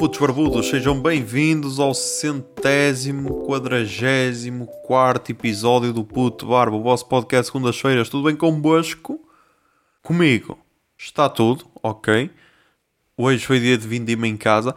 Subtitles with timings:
[0.00, 7.52] Putos barbudos, sejam bem-vindos ao centésimo, quadragésimo, quarto episódio do Puto Barba, o vosso podcast
[7.52, 8.08] segundas-feiras.
[8.08, 9.20] Tudo bem convosco?
[10.02, 10.58] Comigo
[10.96, 12.30] está tudo, ok?
[13.14, 14.74] Hoje foi dia de vindima em casa.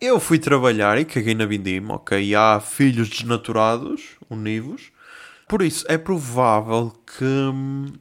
[0.00, 2.34] Eu fui trabalhar e caguei na vindima, ok?
[2.34, 4.90] Há filhos desnaturados, univos.
[5.46, 7.92] Por isso, é provável que hum,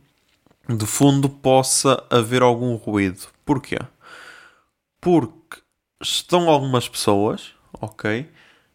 [0.70, 3.28] de fundo possa haver algum ruído.
[3.44, 3.80] Porquê?
[5.02, 5.37] Porque
[6.02, 8.30] estão algumas pessoas, ok?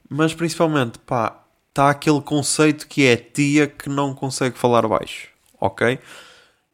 [0.08, 5.28] Mas principalmente, pá, está aquele conceito que é tia que não consegue falar baixo,
[5.60, 5.98] ok?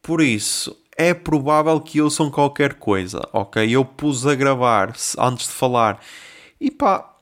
[0.02, 3.70] Por isso, é provável que ouçam qualquer coisa, ok?
[3.70, 6.00] Eu pus a gravar antes de falar
[6.60, 7.14] e pá,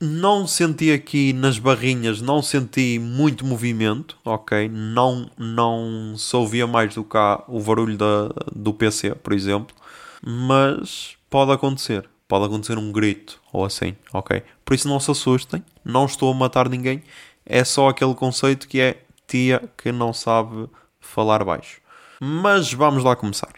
[0.00, 4.70] não senti aqui nas barrinhas, não senti muito movimento, ok?
[4.70, 9.76] Não, não se ouvia mais do que o barulho da, do PC, por exemplo,
[10.22, 12.08] mas pode acontecer.
[12.30, 14.44] Pode acontecer um grito ou assim, ok?
[14.64, 17.02] Por isso não se assustem, não estou a matar ninguém,
[17.44, 20.68] é só aquele conceito que é tia que não sabe
[21.00, 21.80] falar baixo.
[22.20, 23.52] Mas vamos lá começar.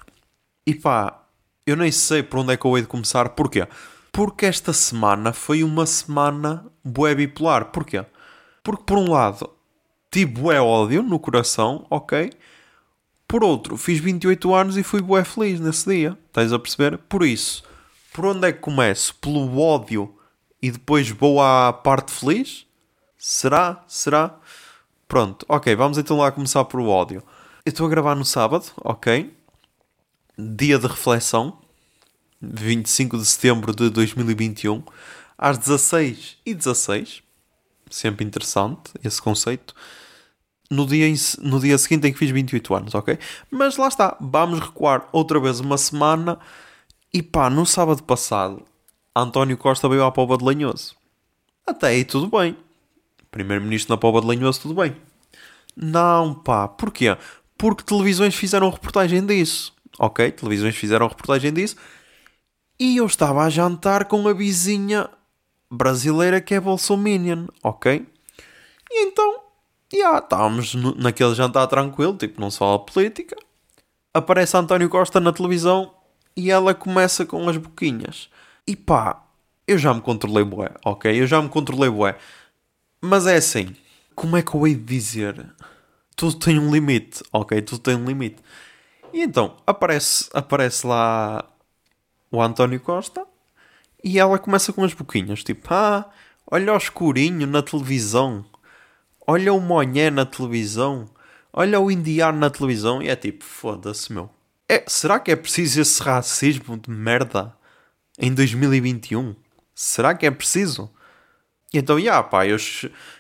[0.66, 1.20] E pá,
[1.66, 3.68] eu nem sei por onde é que eu hei de começar, porquê?
[4.10, 7.66] Porque esta semana foi uma semana bué bipolar.
[7.66, 8.02] Porquê?
[8.64, 9.50] Porque por um lado
[10.10, 12.32] tive bué ódio no coração, ok?
[13.28, 16.16] Por outro, fiz 28 anos e fui bué feliz nesse dia.
[16.28, 16.96] Estás a perceber?
[16.96, 17.62] Por isso,
[18.12, 19.14] por onde é que começo?
[19.16, 20.14] Pelo ódio
[20.60, 22.66] e depois vou à parte feliz?
[23.18, 23.84] Será?
[23.86, 24.38] Será?
[25.08, 27.22] Pronto, ok, vamos então lá começar por o ódio.
[27.64, 29.32] Eu estou a gravar no sábado, ok?
[30.38, 31.58] Dia de reflexão,
[32.40, 34.82] 25 de setembro de 2021,
[35.36, 37.22] às 16 e 16
[37.92, 39.74] Sempre interessante esse conceito.
[40.70, 41.06] No dia,
[41.42, 43.18] no dia seguinte em que fiz 28 anos, ok?
[43.50, 46.38] Mas lá está, vamos recuar outra vez uma semana.
[47.14, 48.62] E pá, no sábado passado,
[49.14, 50.96] António Costa veio à Pova de Lanhoso.
[51.66, 52.56] Até aí tudo bem.
[53.30, 54.96] Primeiro-ministro na Pova de Lanhoso, tudo bem.
[55.76, 57.16] Não, pá, porquê?
[57.58, 59.74] Porque televisões fizeram reportagem disso.
[59.98, 61.76] Ok, televisões fizeram reportagem disso
[62.80, 65.08] e eu estava a jantar com a vizinha
[65.70, 68.06] brasileira que é Bolsominion, ok?
[68.90, 69.40] E então,
[69.92, 73.36] já, yeah, estávamos naquele jantar tranquilo, tipo, não se fala política.
[74.14, 75.94] Aparece António Costa na televisão
[76.36, 78.28] e ela começa com as boquinhas.
[78.66, 79.22] E pá,
[79.66, 81.20] eu já me controlei bué, ok?
[81.20, 82.16] Eu já me controlei bué.
[83.00, 83.74] Mas é assim,
[84.14, 85.46] como é que eu hei de dizer?
[86.16, 87.60] Tudo tem um limite, ok?
[87.62, 88.42] Tudo tem um limite.
[89.12, 91.44] E então, aparece, aparece lá
[92.30, 93.26] o António Costa,
[94.02, 96.10] e ela começa com as boquinhas, tipo, ah,
[96.50, 98.44] olha o escurinho na televisão,
[99.26, 101.08] olha o Monhé na televisão,
[101.52, 104.30] olha o indiano na televisão, e é tipo, foda-se, meu.
[104.72, 107.54] É, será que é preciso esse racismo de merda
[108.18, 109.36] em 2021?
[109.74, 110.90] Será que é preciso?
[111.74, 112.56] Então, já, yeah, pá, eu,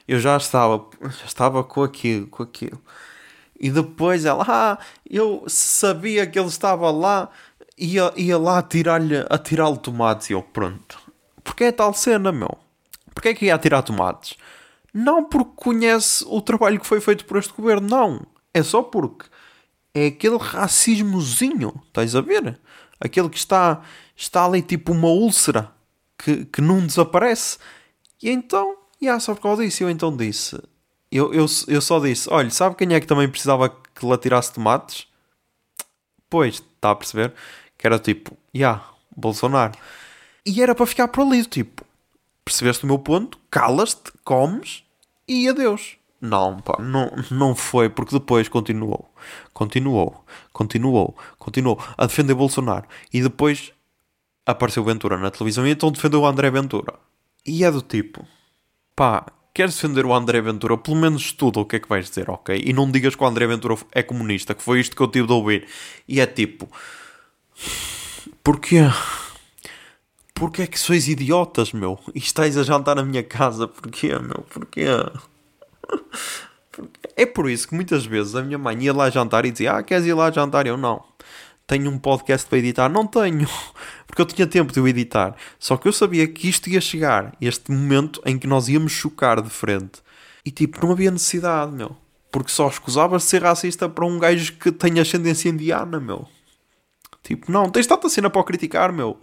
[0.08, 2.80] eu já estava, já estava com aquilo, com aquilo.
[3.60, 7.28] E depois ela, ah, eu sabia que ele estava lá,
[7.76, 10.98] ia, ia lá atirar-lhe atirar tomates e eu, pronto.
[11.44, 12.56] Porque é tal cena, meu?
[13.14, 14.38] Porque é que ia atirar tomates?
[14.94, 18.26] Não porque conhece o trabalho que foi feito por este governo, não.
[18.54, 19.26] É só porque
[19.94, 22.58] é aquele racismozinho, estás a ver?
[23.00, 23.82] Aquele que está,
[24.16, 25.70] está ali tipo uma úlcera
[26.16, 27.58] que, que não desaparece.
[28.22, 30.56] E então, yeah, só por causa disso, eu então disse.
[31.10, 34.52] Eu, eu, eu só disse: olha, sabe quem é que também precisava que lhe atirasse
[34.52, 35.06] tomates?
[36.30, 37.34] Pois, está a perceber?
[37.76, 39.72] Que era tipo, ya, yeah, Bolsonaro.
[40.46, 41.84] E era para ficar por ali, tipo,
[42.44, 43.38] percebeste o meu ponto?
[43.50, 44.82] Calas-te, comes
[45.28, 45.96] e adeus.
[46.22, 49.12] Não, pá, não, não foi, porque depois continuou,
[49.52, 52.86] continuou, continuou, continuou a defender Bolsonaro.
[53.12, 53.72] E depois
[54.46, 56.94] apareceu Ventura na televisão e então defendeu o André Ventura.
[57.44, 58.24] E é do tipo,
[58.94, 60.78] pá, queres defender o André Ventura?
[60.78, 62.62] Pelo menos estuda o que é que vais dizer, ok?
[62.64, 65.26] E não digas que o André Ventura é comunista, que foi isto que eu tive
[65.26, 65.66] de ouvir.
[66.06, 66.68] E é tipo,
[68.42, 68.80] Porquê?
[70.34, 71.98] Porquê é que sois idiotas, meu?
[72.14, 73.68] E estáis a jantar na minha casa?
[73.68, 74.44] Porquê, meu?
[74.50, 74.86] Porquê?
[77.14, 79.82] É por isso que muitas vezes a minha mãe ia lá jantar e dizia: Ah,
[79.82, 80.66] queres ir lá jantar?
[80.66, 81.04] Eu não.
[81.66, 82.88] Tenho um podcast para editar?
[82.88, 83.48] Não tenho.
[84.06, 85.36] Porque eu tinha tempo de o editar.
[85.58, 87.34] Só que eu sabia que isto ia chegar.
[87.40, 90.02] Este momento em que nós íamos chocar de frente.
[90.44, 91.96] E tipo, não havia necessidade, meu.
[92.30, 96.26] Porque só escusava ser racista para um gajo que tem ascendência indiana, meu.
[97.22, 99.18] Tipo, não, tens tanta cena para o criticar, meu.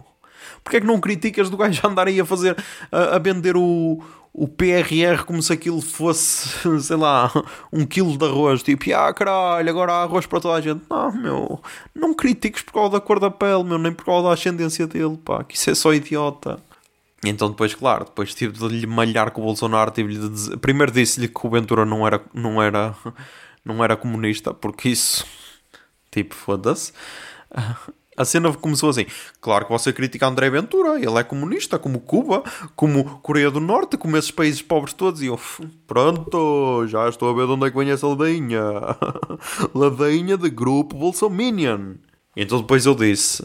[0.62, 2.56] Porquê é que não criticas do gajo andar aí a fazer,
[2.90, 4.02] a, a vender o,
[4.32, 6.48] o PRR como se aquilo fosse,
[6.80, 7.30] sei lá,
[7.72, 8.62] um quilo de arroz.
[8.62, 10.82] Tipo, ah caralho, agora há arroz para toda a gente.
[10.88, 11.62] Não, meu,
[11.94, 15.16] não critiques por causa da cor da pele, meu, nem por causa da ascendência dele,
[15.16, 16.58] pá, que isso é só idiota.
[17.24, 20.56] Então depois, claro, depois tive de lhe malhar com o Bolsonaro, tive de dizer...
[20.56, 22.94] Primeiro disse-lhe que o Ventura não era, não era,
[23.64, 25.26] não era comunista, porque isso,
[26.10, 26.92] tipo, foda-se.
[28.20, 29.06] A cena começou assim.
[29.40, 32.44] Claro que você critica André Ventura, ele é comunista, como Cuba,
[32.76, 35.22] como Coreia do Norte, como esses países pobres todos.
[35.22, 35.40] E eu,
[35.86, 38.62] pronto, já estou a ver de onde é que vem essa ladainha.
[39.74, 41.94] ladainha de grupo Bolsominion.
[42.36, 43.42] Então depois eu disse: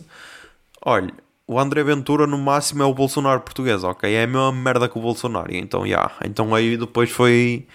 [0.84, 1.14] olha,
[1.48, 4.14] o André Ventura no máximo é o Bolsonaro português, ok?
[4.14, 5.56] É a mesma merda que o Bolsonaro.
[5.56, 5.88] Então, já.
[5.88, 6.14] Yeah.
[6.26, 7.66] Então aí depois foi.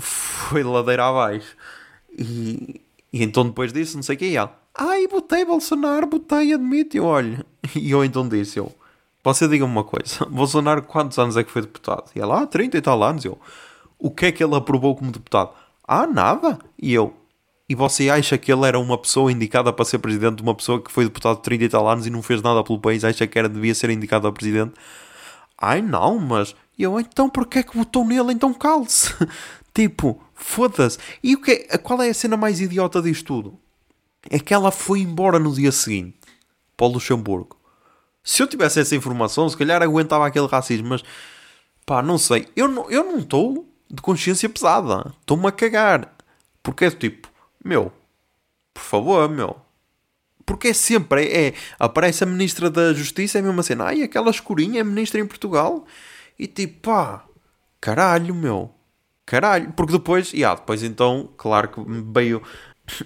[0.00, 1.54] Foi ladeira abaixo.
[2.18, 2.80] E,
[3.12, 6.96] e então depois disso, não sei o que, yeah Ai, botei Bolsonaro, botei, admito.
[6.96, 7.44] E eu olho.
[7.76, 8.72] E eu então disse: eu,
[9.22, 12.10] Você diga-me uma coisa: Bolsonaro, quantos anos é que foi deputado?
[12.14, 13.24] E ela, ah, 30 e tal anos.
[13.24, 13.38] Eu,
[13.98, 15.50] o que é que ele aprovou como deputado?
[15.86, 16.58] Ah, nada.
[16.80, 17.14] E eu,
[17.68, 20.82] e você acha que ele era uma pessoa indicada para ser presidente de uma pessoa
[20.82, 23.04] que foi deputado de 30 e tal anos e não fez nada pelo país?
[23.04, 24.74] Acha que era, devia ser indicado a presidente?
[25.56, 26.54] Ai, não, mas.
[26.76, 28.32] E eu, então porquê é que votou nele?
[28.32, 29.14] Então cale-se.
[29.72, 30.98] tipo, foda-se.
[31.22, 33.63] E o que qual é a cena mais idiota disto tudo?
[34.30, 36.16] É que ela foi embora no dia seguinte
[36.76, 37.56] para o Luxemburgo.
[38.22, 41.02] Se eu tivesse essa informação, se calhar aguentava aquele racismo, mas
[41.84, 42.48] pá, não sei.
[42.56, 42.88] Eu não
[43.18, 45.12] estou eu não de consciência pesada.
[45.20, 46.14] Estou-me a cagar.
[46.62, 47.28] Porque é tipo,
[47.62, 47.92] meu,
[48.72, 49.56] por favor, meu.
[50.46, 54.30] Porque é sempre, é, é, aparece a Ministra da Justiça, é mesmo assim, ai, aquela
[54.30, 55.86] escurinha é Ministra em Portugal.
[56.38, 57.24] E tipo, pá,
[57.80, 58.70] caralho, meu.
[59.26, 59.72] Caralho.
[59.72, 61.80] Porque depois, e ah, depois então, claro que
[62.12, 62.42] veio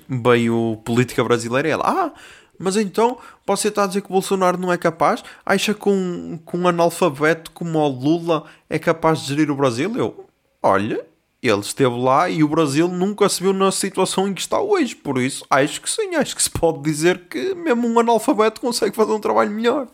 [0.08, 2.12] veio política brasileira e ela, ah,
[2.58, 5.22] mas então você está a dizer que o Bolsonaro não é capaz?
[5.46, 9.96] Acha que um, que um analfabeto como o Lula é capaz de gerir o Brasil?
[9.96, 10.26] Eu,
[10.60, 11.06] olha,
[11.40, 14.96] ele esteve lá e o Brasil nunca se viu na situação em que está hoje.
[14.96, 18.96] Por isso, acho que sim, acho que se pode dizer que mesmo um analfabeto consegue
[18.96, 19.86] fazer um trabalho melhor.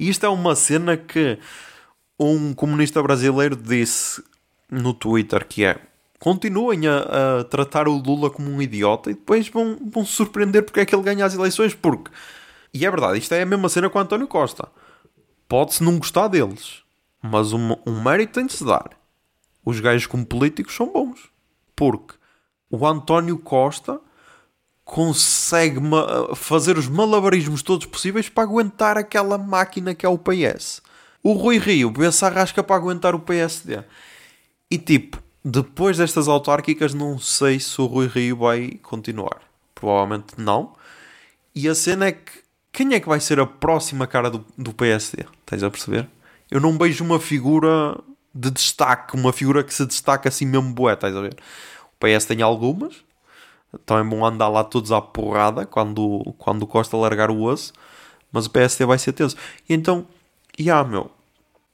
[0.00, 1.38] E isto é uma cena que
[2.18, 4.22] um comunista brasileiro disse
[4.70, 5.78] no Twitter que é
[6.18, 10.80] continuem a, a, tratar o Lula como um idiota e depois vão, vão surpreender porque
[10.80, 11.74] é que ele ganha as eleições.
[11.74, 12.10] Porque,
[12.72, 14.68] e é verdade, isto é a mesma cena com o António Costa.
[15.48, 16.82] Pode-se não gostar deles,
[17.22, 18.90] mas um, um mérito tem de se dar.
[19.64, 21.28] Os gajos como políticos são bons.
[21.74, 22.14] Porque
[22.70, 24.00] o António Costa
[24.84, 25.80] consegue
[26.34, 30.82] fazer os malabarismos todos possíveis para aguentar aquela máquina que é o PS.
[31.22, 33.84] O Rui Rio vê-se arrasca para aguentar o PSD.
[34.70, 39.40] E tipo, depois destas autárquicas, não sei se o Rui Rio vai continuar.
[39.74, 40.74] Provavelmente não.
[41.54, 44.72] E a cena é que quem é que vai ser a próxima cara do, do
[44.72, 45.24] PSD?
[45.40, 46.08] Estás a perceber?
[46.50, 47.98] Eu não vejo uma figura
[48.34, 51.36] de destaque, uma figura que se destaca assim mesmo boa, estás a ver?
[51.92, 52.94] O PS tem algumas,
[53.74, 57.72] então é bom andar lá todos à porrada quando, quando Costa largar o osso,
[58.30, 59.36] mas o PSD vai ser teso.
[59.68, 60.06] E então,
[60.58, 61.10] e ah, meu,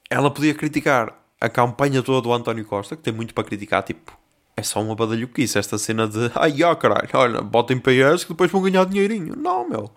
[0.08, 1.12] ela podia criticar
[1.44, 4.17] a campanha toda do António Costa, que tem muito para criticar, tipo,
[4.56, 8.50] é só uma badalhoquice esta cena de ai, ó caralho, olha, botem PS que depois
[8.50, 9.35] vão ganhar dinheirinho.
[9.37, 9.91] Não, meu.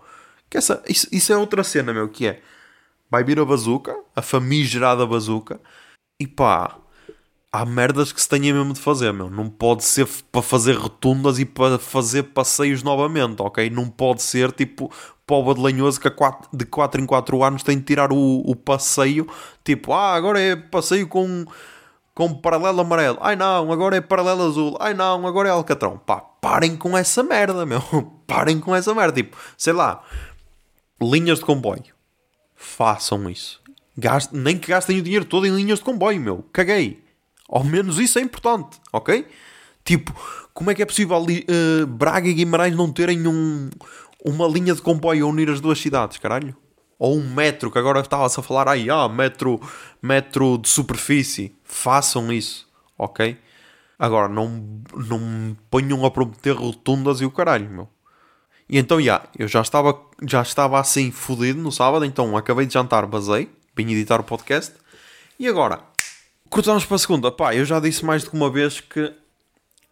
[0.49, 2.41] Que essa, isso, isso é outra cena, meu, que é
[3.09, 5.59] vai vir a bazuca, a famigerada bazuca,
[6.19, 6.77] e pá,
[7.51, 9.30] há merdas que se tenha mesmo de fazer, meu.
[9.30, 13.69] Não pode ser para fazer rotundas e para fazer passeios novamente, ok?
[13.69, 14.92] Não pode ser tipo
[15.27, 18.55] pobre de lenhoso que quatro, de 4 em 4 anos tem de tirar o, o
[18.55, 19.27] passeio,
[19.63, 21.45] tipo, ah, agora é passeio com,
[22.15, 25.97] com paralelo amarelo, ai não, agora é paralelo azul, ai não, agora é alcatrão.
[25.97, 27.81] Pá, parem com essa merda, meu.
[28.25, 29.21] parem com essa merda.
[29.21, 30.01] Tipo, sei lá,
[31.01, 31.93] linhas de comboio.
[32.55, 33.61] Façam isso.
[33.97, 36.45] Gastem, nem que gastem o dinheiro todo em linhas de comboio, meu.
[36.53, 37.03] Caguei.
[37.49, 39.27] Ao menos isso é importante, ok?
[39.83, 40.13] Tipo,
[40.53, 43.69] como é que é possível uh, Braga e Guimarães não terem um,
[44.27, 46.55] uma linha de comboio a unir as duas cidades, caralho?
[46.99, 49.61] Ou um metro, que agora estava-se a falar, aí, ah, metro,
[50.01, 51.55] metro de superfície.
[51.63, 52.67] Façam isso,
[52.97, 53.37] ok?
[53.99, 57.89] Agora, não, não me ponham a prometer rotundas e o caralho, meu.
[58.69, 62.65] E então, já, yeah, eu já estava, já estava assim fodido no sábado, então acabei
[62.65, 64.73] de jantar, basei, vim editar o podcast.
[65.39, 65.81] E agora,
[66.49, 67.31] Cortamos para a segunda.
[67.31, 69.13] Pá, eu já disse mais do que uma vez que.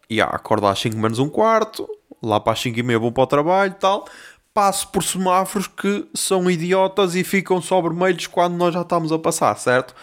[0.10, 1.88] Yeah, acordo às 5 menos um quarto,
[2.26, 4.08] lá para as 5 e meia vou para o trabalho e tal.
[4.54, 9.20] Passo por semáforos que são idiotas e ficam só vermelhos quando nós já estamos a
[9.20, 9.94] passar, certo?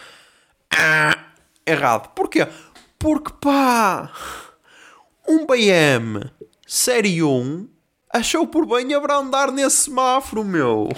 [0.71, 1.17] Ah,
[1.65, 2.09] errado.
[2.15, 2.47] Porquê?
[2.99, 4.11] Porque pá,
[5.27, 6.31] um BM
[6.65, 7.67] Série 1
[8.11, 10.89] achou por bem abrandar nesse semáforo, meu.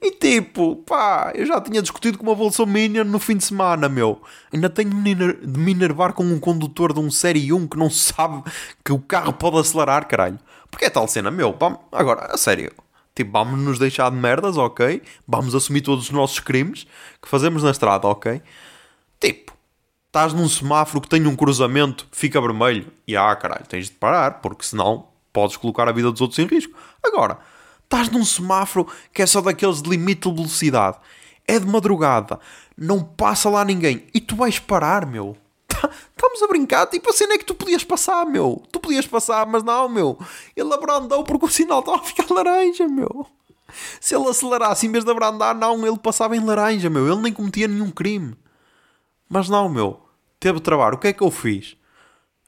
[0.00, 3.88] E tipo, pá, eu já tinha discutido com uma Bolsa Minion no fim de semana,
[3.88, 4.20] meu.
[4.52, 8.42] Ainda tenho de me enervar com um condutor de um Série 1 que não sabe
[8.84, 10.38] que o carro pode acelerar, caralho.
[10.70, 11.56] Porque é tal cena, meu.
[11.92, 12.72] Agora, a sério.
[13.14, 15.02] Tipo, vamos nos deixar de merdas, ok?
[15.26, 16.86] Vamos assumir todos os nossos crimes
[17.20, 18.40] que fazemos na estrada, ok?
[19.18, 19.52] Tipo,
[20.06, 22.86] estás num semáforo que tem um cruzamento, fica vermelho.
[23.06, 26.46] E ah, caralho, tens de parar, porque senão podes colocar a vida dos outros em
[26.46, 26.72] risco.
[27.04, 27.38] Agora,
[27.90, 30.96] estás num semáforo que é só daqueles de limite de velocidade.
[31.46, 32.38] É de madrugada,
[32.76, 35.36] não passa lá ninguém e tu vais parar, meu.
[35.68, 38.62] Estamos a brincar, tipo a cena é que tu podias passar, meu.
[38.70, 40.16] Tu podias passar, mas não, meu.
[40.54, 43.26] Ele abrandou porque o sinal estava a ficar laranja, meu.
[44.00, 47.10] Se ele acelerasse em vez de abrandar, não, ele passava em laranja, meu.
[47.10, 48.36] Ele nem cometia nenhum crime.
[49.28, 50.00] Mas não, meu.
[50.38, 50.94] Teve travar.
[50.94, 51.76] O que é que eu fiz?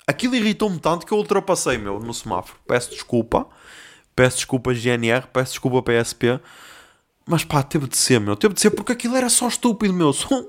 [0.07, 2.59] Aquilo irritou-me tanto que eu ultrapassei, meu, no semáforo.
[2.67, 3.49] Peço desculpa.
[4.15, 6.41] Peço desculpa GNR, peço desculpa PSP.
[7.27, 8.37] Mas pá, teve de ser, meu.
[8.37, 10.13] Teve de ser porque aquilo era só estúpido, meu.
[10.13, 10.49] São,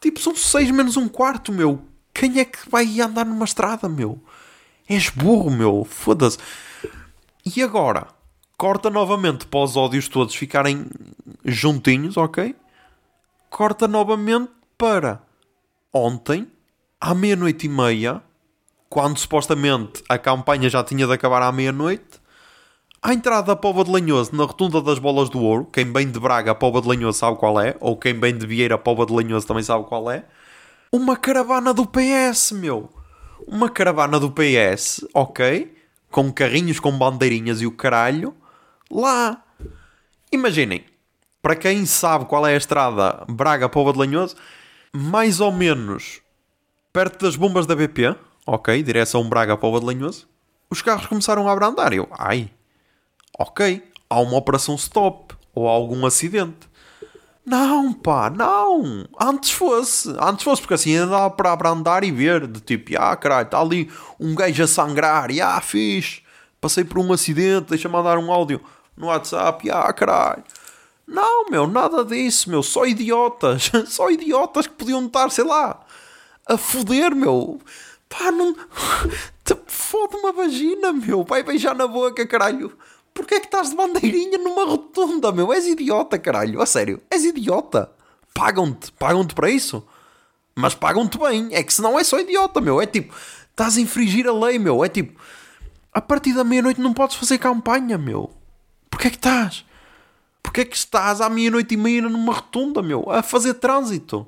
[0.00, 1.82] tipo, são seis menos um quarto, meu.
[2.12, 4.22] Quem é que vai andar numa estrada, meu?
[4.88, 5.84] És burro, meu.
[5.84, 6.38] Foda-se.
[7.44, 8.08] E agora?
[8.56, 10.86] Corta novamente para os ódios todos ficarem
[11.44, 12.54] juntinhos, ok?
[13.48, 15.22] Corta novamente para
[15.92, 16.46] ontem,
[17.00, 18.22] à meia-noite e meia,
[18.88, 22.19] quando supostamente a campanha já tinha de acabar à meia-noite,
[23.02, 26.20] à entrada da Pova de Lanhoso, na rotunda das Bolas do Ouro, quem vem de
[26.20, 29.06] Braga, a Pova de Lanhoso sabe qual é, ou quem vem de Vieira, a Pova
[29.06, 30.24] de Lanhoso também sabe qual é,
[30.92, 32.90] uma caravana do PS, meu.
[33.46, 35.72] Uma caravana do PS, ok,
[36.10, 38.34] com carrinhos com bandeirinhas e o caralho,
[38.90, 39.42] lá.
[40.30, 40.84] Imaginem,
[41.40, 44.36] para quem sabe qual é a estrada Braga-Pova de Lanhoso,
[44.92, 46.20] mais ou menos
[46.92, 48.14] perto das bombas da BP,
[48.46, 50.28] ok, direção Braga-Pova de Lanhoso,
[50.68, 51.92] os carros começaram a abrandar.
[51.92, 52.50] Eu, ai,
[53.40, 56.68] ok, há uma operação stop ou há algum acidente.
[57.44, 59.06] Não, pá, não.
[59.18, 60.14] Antes fosse.
[60.20, 62.46] Antes fosse, porque assim ainda dá para abrandar e ver.
[62.46, 65.30] De tipo, ah, caralho, está ali um gajo a sangrar.
[65.30, 66.22] E ah, fiz.
[66.60, 68.60] Passei por um acidente, deixa-me mandar um áudio
[68.96, 69.70] no WhatsApp.
[69.70, 70.44] Ah, caralho.
[71.06, 72.62] Não, meu, nada disso, meu.
[72.62, 73.70] Só idiotas.
[73.88, 75.80] Só idiotas que podiam estar, sei lá,
[76.46, 77.58] a foder, meu.
[78.08, 78.54] Pá, não.
[79.66, 81.24] Fode uma vagina, meu.
[81.24, 82.76] Vai beijar na boca, caralho.
[83.12, 85.52] Porquê é que estás de bandeirinha numa rotunda, meu?
[85.52, 86.60] És idiota, caralho.
[86.60, 87.90] A sério, és idiota.
[88.34, 89.84] Pagam-te, pagam-te para isso.
[90.54, 91.48] Mas pagam-te bem.
[91.52, 92.80] É que senão é só idiota, meu.
[92.80, 93.14] É tipo,
[93.50, 94.84] estás a infringir a lei, meu.
[94.84, 95.20] É tipo,
[95.92, 98.30] a partir da meia-noite não podes fazer campanha, meu.
[98.88, 99.64] Porquê é que estás?
[100.42, 103.10] Porquê é que estás à meia-noite e meia numa rotunda, meu?
[103.10, 104.26] A fazer trânsito.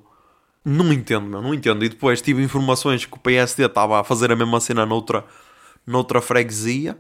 [0.65, 1.43] Não entendo, meu.
[1.43, 1.85] Não entendo.
[1.85, 5.25] E depois tive informações que o PSD estava a fazer a mesma cena noutra,
[5.87, 6.99] noutra freguesia.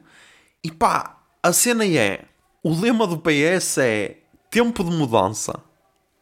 [0.64, 2.24] E pá, a cena é:
[2.62, 4.18] o lema do PS é
[4.50, 5.60] tempo de mudança.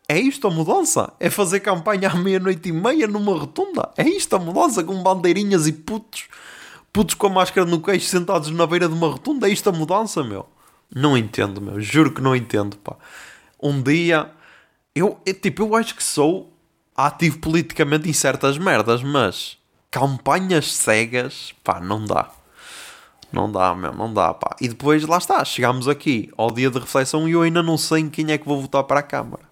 [0.09, 1.13] É isto a mudança?
[1.21, 3.91] É fazer campanha à meia-noite e meia numa rotunda?
[3.97, 6.25] É isto a mudança com bandeirinhas e putos,
[6.93, 9.49] putos com a máscara no queixo sentados na beira de uma rotunda?
[9.49, 10.49] É isto a mudança, meu?
[10.93, 11.81] Não entendo, meu.
[11.81, 12.97] Juro que não entendo, pá.
[13.63, 14.33] Um dia,
[14.95, 16.53] eu, eu tipo, eu acho que sou
[16.97, 19.59] ativo politicamente em certas merdas, mas
[19.91, 22.31] campanhas cegas, pá, não dá.
[23.33, 24.57] Não dá, meu, não dá, pá.
[24.61, 28.01] E depois, lá está, chegámos aqui ao dia de reflexão e eu ainda não sei
[28.01, 29.43] em quem é que vou votar para a Câmara.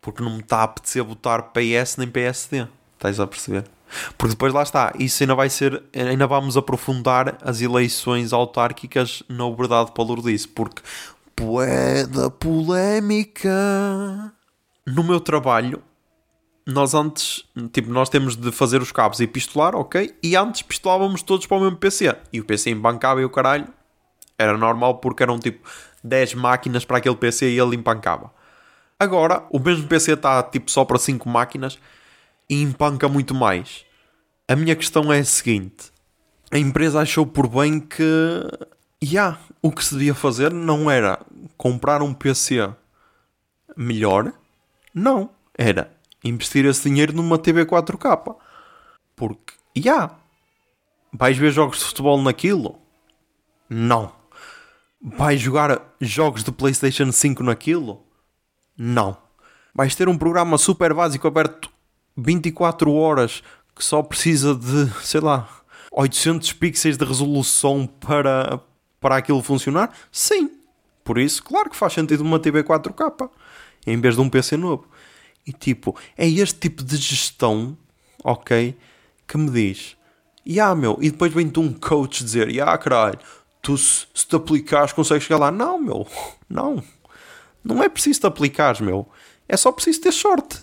[0.00, 2.66] Porque não me está a apetecer votar PS nem PSD.
[2.96, 3.64] Estás a perceber?
[4.16, 9.48] Porque depois lá está, isso ainda vai ser, ainda vamos aprofundar as eleições autárquicas na
[9.50, 10.82] Verdade para Lourdes, porque
[11.34, 13.50] poeda polémica.
[14.86, 15.82] No meu trabalho,
[16.70, 20.14] nós antes, tipo, nós temos de fazer os cabos e pistolar, ok?
[20.22, 22.14] E antes pistolávamos todos para o mesmo PC.
[22.30, 23.66] E o PC embancava e o caralho.
[24.36, 25.66] Era normal porque eram tipo
[26.04, 28.30] 10 máquinas para aquele PC e ele empancava.
[28.98, 31.78] Agora, o mesmo PC está tipo só para 5 máquinas
[32.50, 33.86] e empanca muito mais.
[34.46, 35.90] A minha questão é a seguinte:
[36.52, 38.02] a empresa achou por bem que,
[39.00, 41.18] já, yeah, o que se devia fazer não era
[41.56, 42.68] comprar um PC
[43.74, 44.34] melhor,
[44.92, 48.36] não, era investir esse dinheiro numa TV 4K.
[49.14, 50.18] Porque, já, yeah,
[51.12, 52.78] vais ver jogos de futebol naquilo?
[53.68, 54.12] Não.
[55.00, 58.02] Vais jogar jogos de PlayStation 5 naquilo?
[58.76, 59.16] Não.
[59.74, 61.70] Vais ter um programa super básico aberto
[62.16, 63.42] 24 horas
[63.74, 65.48] que só precisa de, sei lá,
[65.92, 68.60] 800 pixels de resolução para,
[69.00, 69.92] para aquilo funcionar?
[70.10, 70.50] Sim.
[71.04, 73.30] Por isso, claro que faz sentido uma TV 4K
[73.86, 74.86] em vez de um PC novo.
[75.48, 77.74] E tipo, é este tipo de gestão,
[78.22, 78.76] ok,
[79.26, 79.96] que me diz,
[80.44, 83.18] e ah, meu, e depois vem-te um coach dizer, ah, caralho,
[83.62, 85.50] tu se, se te aplicares consegues chegar lá.
[85.50, 86.06] Não, meu,
[86.48, 86.82] não,
[87.64, 89.08] Não é preciso te aplicares, meu.
[89.48, 90.58] É só preciso ter sorte.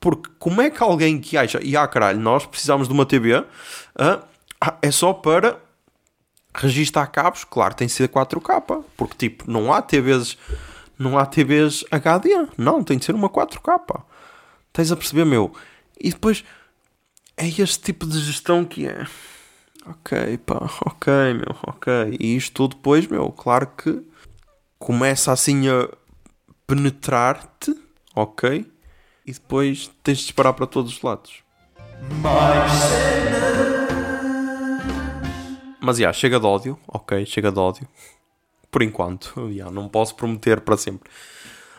[0.00, 3.44] Porque como é que alguém que acha, e ah caralho, nós precisamos de uma TV,
[3.96, 4.22] ah,
[4.82, 5.60] é só para
[6.52, 10.36] registar cabos, claro, tem que ser 4K, porque tipo, não há TVs,
[10.98, 14.02] não há TVs HD, não, tem de ser uma 4K.
[14.76, 15.54] Tens a perceber, meu?
[15.98, 16.44] E depois
[17.34, 19.06] é este tipo de gestão que é.
[19.86, 22.14] Ok, pá, ok, meu, ok.
[22.20, 24.02] E isto depois, meu, claro que
[24.78, 25.88] começa assim a
[26.66, 27.74] penetrar-te,
[28.14, 28.70] ok?
[29.24, 31.42] E depois tens de disparar para todos os lados.
[35.80, 37.88] Mas, já, yeah, chega de ódio, ok, chega de ódio.
[38.70, 41.10] Por enquanto, yeah, não posso prometer para sempre.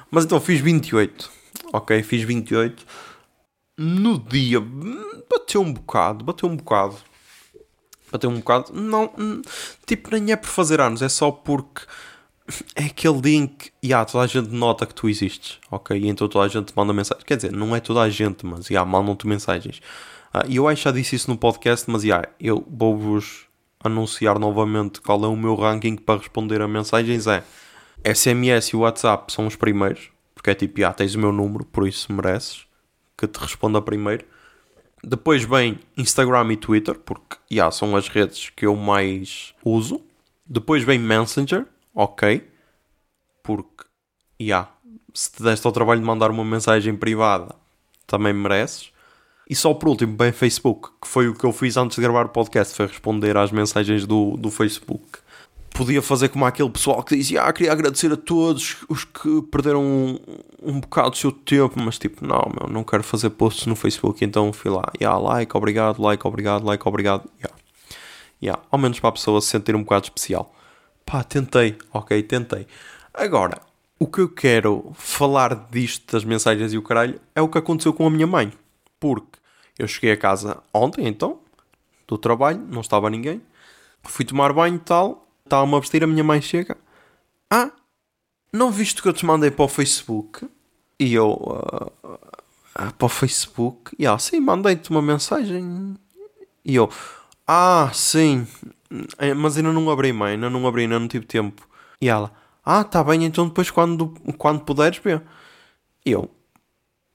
[0.10, 1.37] Mas então, fiz 28,
[1.74, 2.86] ok, fiz 28.
[3.78, 4.60] No dia,
[5.30, 6.96] bateu um bocado, bateu um bocado.
[8.12, 9.12] Bateu um bocado, não,
[9.86, 11.82] tipo, nem é por fazer anos, é só porque
[12.76, 16.00] é aquele dia em que yeah, toda a gente nota que tu existes, ok?
[16.00, 17.24] E então toda a gente manda mensagem.
[17.26, 19.82] Quer dizer, não é toda a gente, mas yeah, mandam-te mensagens.
[20.34, 23.46] Ah, e uh, eu acho que já disse isso no podcast, mas yeah, eu vou-vos
[23.84, 27.28] anunciar novamente qual é o meu ranking para responder a mensagens.
[27.28, 27.44] É
[28.14, 30.10] SMS e WhatsApp são os primeiros,
[30.48, 32.66] porque é tipo, yeah, tens o meu número, por isso mereces
[33.18, 34.26] que te responda primeiro.
[35.04, 40.02] Depois vem Instagram e Twitter, porque yeah, são as redes que eu mais uso.
[40.46, 42.48] Depois vem Messenger, ok,
[43.44, 43.84] porque,
[44.42, 44.72] yeah,
[45.14, 47.54] se te deste ao trabalho de mandar uma mensagem privada,
[48.06, 48.94] também mereces.
[49.50, 52.26] E só por último, bem Facebook, que foi o que eu fiz antes de gravar
[52.26, 55.20] o podcast, foi responder às mensagens do, do Facebook.
[55.78, 59.84] Podia fazer como aquele pessoal que dizia, ah, queria agradecer a todos os que perderam
[59.84, 60.20] um,
[60.64, 64.26] um bocado do seu tempo, mas tipo, não, meu, não quero fazer posts no Facebook,
[64.26, 67.56] então fui lá, yeah, like, obrigado, like, obrigado, like, obrigado, yeah.
[68.42, 70.52] Yeah, ao menos para a pessoa se sentir um bocado especial.
[71.06, 72.66] Pá, tentei, ok, tentei.
[73.14, 73.62] Agora,
[74.00, 77.94] o que eu quero falar disto, das mensagens e o caralho, é o que aconteceu
[77.94, 78.52] com a minha mãe.
[79.00, 79.38] Porque
[79.78, 81.40] eu cheguei a casa ontem, então,
[82.08, 83.42] do trabalho, não estava ninguém.
[84.04, 86.78] Fui tomar banho e tal, estava-me a a minha mãe chega.
[87.50, 87.72] Ah,
[88.52, 90.48] não viste que eu te mandei para o Facebook?
[91.00, 93.96] E eu, uh, uh, para o Facebook?
[93.98, 95.96] E ela, sim, mandei-te uma mensagem.
[96.66, 96.90] E eu,
[97.48, 98.48] ah, sim,
[99.38, 101.68] mas ainda não abri, mãe, ainda não abri, ainda não tive tempo.
[102.02, 102.32] E ela,
[102.64, 105.24] ah, tá bem, então depois quando, quando puderes ver.
[106.06, 106.30] E eu,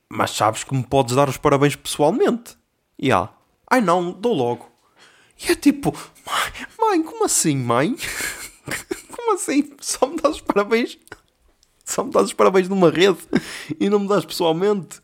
[0.09, 2.57] mas sabes que me podes dar os parabéns pessoalmente?
[2.99, 3.35] E ela,
[3.71, 4.71] ai não, dou logo.
[5.43, 5.95] E é tipo,
[6.27, 7.97] mãe, mãe como assim, mãe?
[9.15, 9.73] como assim?
[9.81, 10.99] Só me dás os parabéns?
[11.85, 13.19] Só me dás os parabéns numa rede
[13.79, 15.01] e não me dás pessoalmente?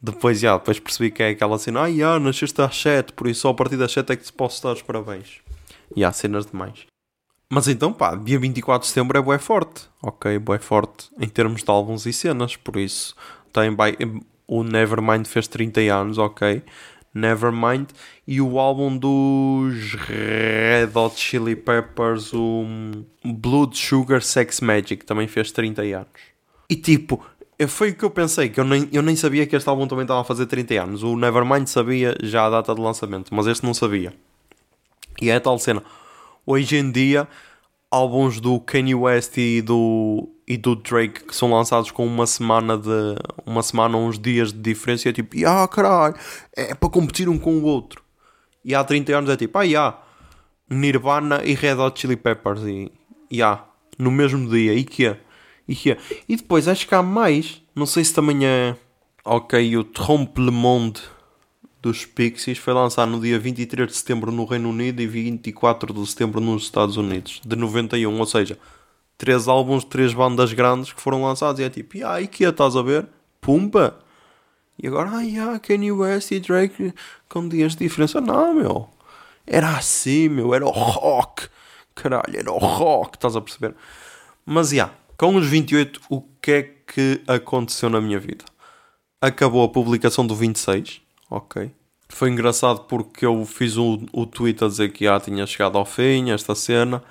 [0.00, 3.40] Depois, já, depois percebi que é aquela cena, ah, já, nasceste às 7, por isso
[3.40, 5.40] só a partir das 7 é que te posso dar os parabéns.
[5.96, 6.86] E há cenas demais.
[7.50, 9.88] Mas então, pá, dia 24 de setembro é bué forte.
[10.02, 12.56] Ok, bué forte em termos de álbuns e cenas.
[12.56, 13.16] Por isso,
[13.52, 13.74] tem
[14.46, 16.62] o Nevermind fez 30 anos, ok.
[17.14, 17.88] Nevermind.
[18.26, 22.64] E o álbum dos Red Hot Chili Peppers, o
[23.24, 26.08] Blood Sugar Sex Magic, também fez 30 anos.
[26.68, 27.24] E tipo,
[27.66, 30.04] foi o que eu pensei, que eu nem, eu nem sabia que este álbum também
[30.04, 31.02] estava a fazer 30 anos.
[31.02, 34.12] O Nevermind sabia já a data de lançamento, mas este não sabia.
[35.20, 35.82] E é a tal cena.
[36.46, 37.26] Hoje em dia,
[37.90, 42.76] álbuns do Kanye West e do, e do Drake que são lançados com uma semana
[42.76, 43.16] de.
[43.46, 46.14] uma semana uns dias de diferença, é tipo, ah caralho,
[46.56, 48.02] é para competir um com o outro.
[48.64, 49.98] E há 30 anos é tipo, ah, yeah,
[50.68, 52.92] Nirvana e Red Hot Chili Peppers, e,
[53.32, 53.64] yeah,
[53.98, 55.16] no mesmo dia, e que
[55.66, 55.96] E que
[56.28, 58.76] E depois acho que há mais, não sei se também é.
[59.24, 61.02] Ok, o Trompe Le Monde
[61.88, 66.06] dos Pixies foi lançado no dia 23 de setembro no Reino Unido e 24 de
[66.06, 68.58] setembro nos Estados Unidos, de 91, ou seja,
[69.16, 72.82] três álbuns, três bandas grandes que foram lançados e é tipo, aí que estás a
[72.82, 73.06] ver?
[73.40, 73.98] Pumba!
[74.78, 76.92] E agora, ah, Kanye West e Drake
[77.26, 78.20] com dias de diferença.
[78.20, 78.88] Não, meu.
[79.46, 80.54] Era assim, meu.
[80.54, 81.48] Era o rock.
[81.94, 83.16] Caralho, era o rock.
[83.16, 83.74] Estás a perceber?
[84.46, 88.44] Mas, já, yeah, com os 28, o que é que aconteceu na minha vida?
[89.20, 91.70] Acabou a publicação do 26 ok.
[92.08, 95.84] Foi engraçado porque eu fiz o, o tweet a dizer que já tinha chegado ao
[95.84, 97.02] fim esta cena.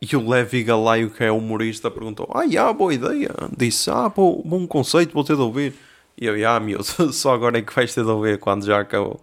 [0.00, 3.30] E o Levi Galaio, que é humorista, perguntou: Ah, já, boa ideia.
[3.56, 5.74] Disse: Ah, bom, bom conceito, vou ter de ouvir.
[6.16, 9.20] E eu: Ah, meu, só agora é que vais ter de ouvir quando já acabou.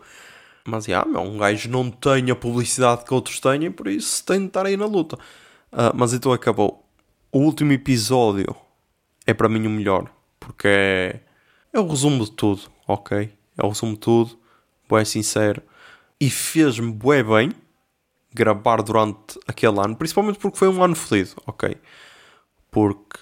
[0.68, 4.40] Mas, já, meu, um gajo não tem a publicidade que outros têm, por isso tem
[4.42, 5.16] de estar aí na luta.
[5.72, 6.84] Uh, mas então acabou.
[7.32, 8.56] O último episódio
[9.28, 11.20] é para mim o melhor, porque é,
[11.72, 13.32] é o resumo de tudo, ok?
[13.58, 14.38] é o resumo de tudo,
[14.88, 15.62] bué sincero,
[16.20, 17.52] e fez-me bué bem
[18.34, 21.78] gravar durante aquele ano, principalmente porque foi um ano fodido, ok?
[22.70, 23.20] Porque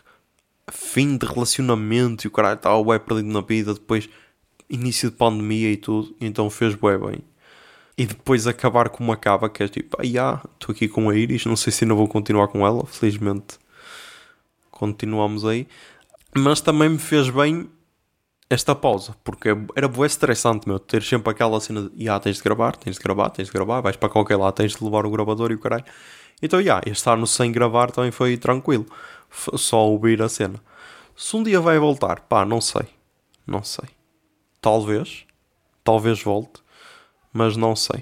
[0.71, 4.09] fim de relacionamento e o caralho estava bué perdido na vida, depois
[4.69, 7.19] início de pandemia e tudo, então fez bué bem.
[7.95, 11.55] E depois acabar como acaba, que é tipo, ah, estou aqui com a Iris, não
[11.55, 13.59] sei se ainda vou continuar com ela, felizmente
[14.71, 15.67] continuamos aí.
[16.35, 17.69] Mas também me fez bem
[18.53, 22.43] esta pausa, porque era bué estressante, meu, ter sempre aquela cena de, ah, tens de
[22.43, 25.11] gravar, tens de gravar, tens de gravar, vais para qualquer lado, tens de levar o
[25.11, 25.85] gravador e o caralho.
[26.41, 28.85] Então, já, yeah, este ano sem gravar também foi tranquilo,
[29.55, 30.61] só ouvir a cena.
[31.15, 32.87] Se um dia vai voltar, pá, não sei,
[33.45, 33.89] não sei.
[34.61, 35.25] Talvez,
[35.83, 36.61] talvez volte,
[37.31, 38.01] mas não sei.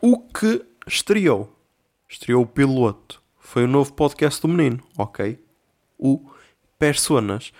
[0.00, 1.54] O que estreou?
[2.08, 3.22] Estreou o piloto.
[3.38, 5.38] Foi o novo podcast do menino, ok?
[5.98, 6.30] O
[6.78, 7.52] Personas.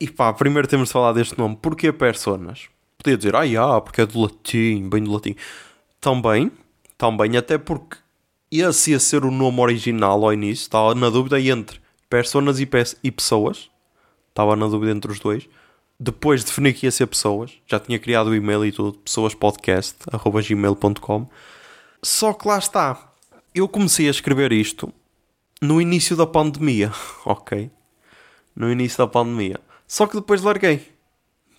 [0.00, 1.56] E pá, primeiro temos de falar deste nome.
[1.60, 2.68] Porquê Personas?
[2.96, 5.34] Podia dizer, ah, yeah, porque é do latim, bem do latim.
[6.00, 6.50] Também,
[6.96, 7.98] também, até porque
[8.50, 10.62] esse ia ser o nome original ao início.
[10.62, 13.68] Estava na dúvida entre Personas e, pe e Pessoas.
[14.28, 15.46] Estava na dúvida entre os dois.
[16.00, 17.52] Depois defini que ia ser Pessoas.
[17.66, 18.94] Já tinha criado o e-mail e tudo.
[18.98, 21.28] Pessoaspodcast.gmail.com
[22.02, 23.12] Só que lá está.
[23.54, 24.90] Eu comecei a escrever isto
[25.60, 26.92] no início da pandemia,
[27.26, 27.70] ok?
[28.54, 29.58] No início da pandemia.
[29.88, 30.86] Só que depois larguei.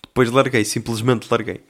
[0.02, 1.64] Depois larguei, simplesmente larguei.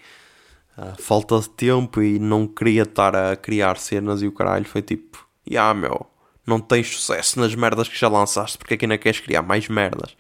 [0.79, 4.83] Uh, falta de tempo e não queria estar a criar cenas e o caralho foi
[4.83, 6.07] tipo, ah yeah, meu,
[6.47, 10.17] não tens sucesso nas merdas que já lançaste, porque é ainda queres criar mais merdas?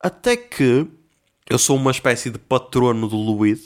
[0.00, 0.86] Até que
[1.48, 3.62] eu sou uma espécie de patrono do Luid,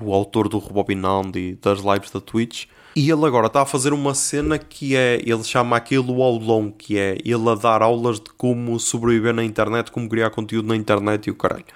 [0.00, 3.92] o autor do Rebobinando e das lives da Twitch, e ele agora está a fazer
[3.92, 8.30] uma cena que é, ele chama aquilo long, que é ele a dar aulas de
[8.38, 11.66] como sobreviver na internet, como criar conteúdo na internet e o caralho.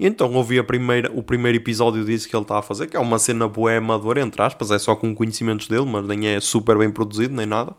[0.00, 3.00] Então ouvi a primeira, o primeiro episódio disso que ele está a fazer, que é
[3.00, 6.78] uma cena boa amadora, entre aspas, é só com conhecimentos dele, mas nem é super
[6.78, 7.76] bem produzido, nem nada.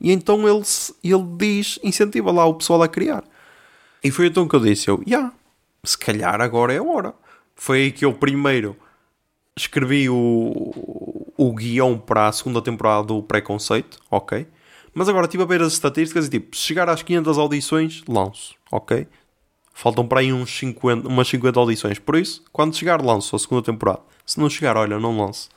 [0.00, 0.64] E então ele,
[1.04, 3.22] ele diz, incentiva lá o pessoal a criar.
[4.02, 5.32] E foi então que eu disse, eu, já, yeah,
[5.84, 7.14] se calhar agora é a hora.
[7.54, 8.76] Foi aí que eu primeiro
[9.56, 14.46] escrevi o, o guião para a segunda temporada do Preconceito, ok?
[14.94, 18.54] Mas agora estive a ver as estatísticas e tipo, se chegar às 500 audições, lanço,
[18.70, 19.08] ok?
[19.74, 21.98] Faltam para aí uns 50, umas 50 audições.
[21.98, 24.02] Por isso, quando chegar, lanço a segunda temporada.
[24.24, 25.48] Se não chegar, olha, não lanço.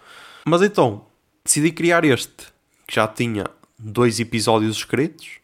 [0.45, 1.06] Mas então,
[1.43, 2.48] decidi criar este,
[2.88, 3.45] que já tinha
[3.78, 5.39] dois episódios escritos.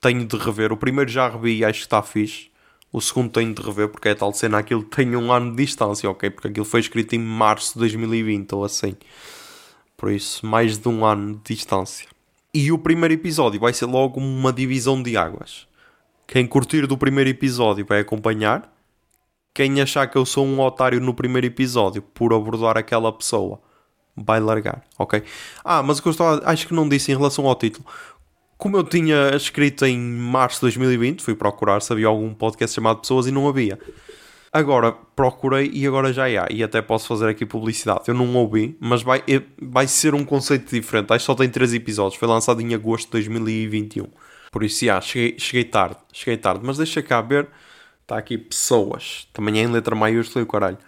[0.00, 0.72] Tenho de rever.
[0.72, 2.50] O primeiro já revi e acho que está fixe.
[2.92, 4.58] O segundo tenho de rever porque é tal cena.
[4.58, 6.30] Aquilo tem um ano de distância, ok?
[6.30, 8.94] Porque aquilo foi escrito em março de 2020 ou assim.
[10.00, 12.08] Por isso, mais de um ano de distância.
[12.54, 15.68] E o primeiro episódio vai ser logo uma divisão de águas.
[16.26, 18.72] Quem curtir do primeiro episódio vai acompanhar.
[19.52, 23.60] Quem achar que eu sou um otário no primeiro episódio por abordar aquela pessoa
[24.16, 25.22] vai largar, ok?
[25.62, 27.84] Ah, mas o que eu estava, acho que não disse em relação ao título
[28.60, 33.00] como eu tinha escrito em março de 2020, fui procurar se havia algum podcast chamado
[33.00, 33.78] Pessoas e não havia.
[34.52, 36.48] Agora procurei e agora já há.
[36.50, 38.02] E até posso fazer aqui publicidade.
[38.08, 39.22] Eu não ouvi, mas vai,
[39.60, 41.12] vai ser um conceito diferente.
[41.12, 42.18] Acho que só tem 3 episódios.
[42.18, 44.08] Foi lançado em agosto de 2021.
[44.50, 45.96] Por isso, já, cheguei, cheguei tarde.
[46.12, 46.62] Cheguei tarde.
[46.64, 47.48] Mas deixa cá ver.
[48.02, 49.28] Está aqui pessoas.
[49.32, 50.78] Também é em letra maiúscula e o caralho.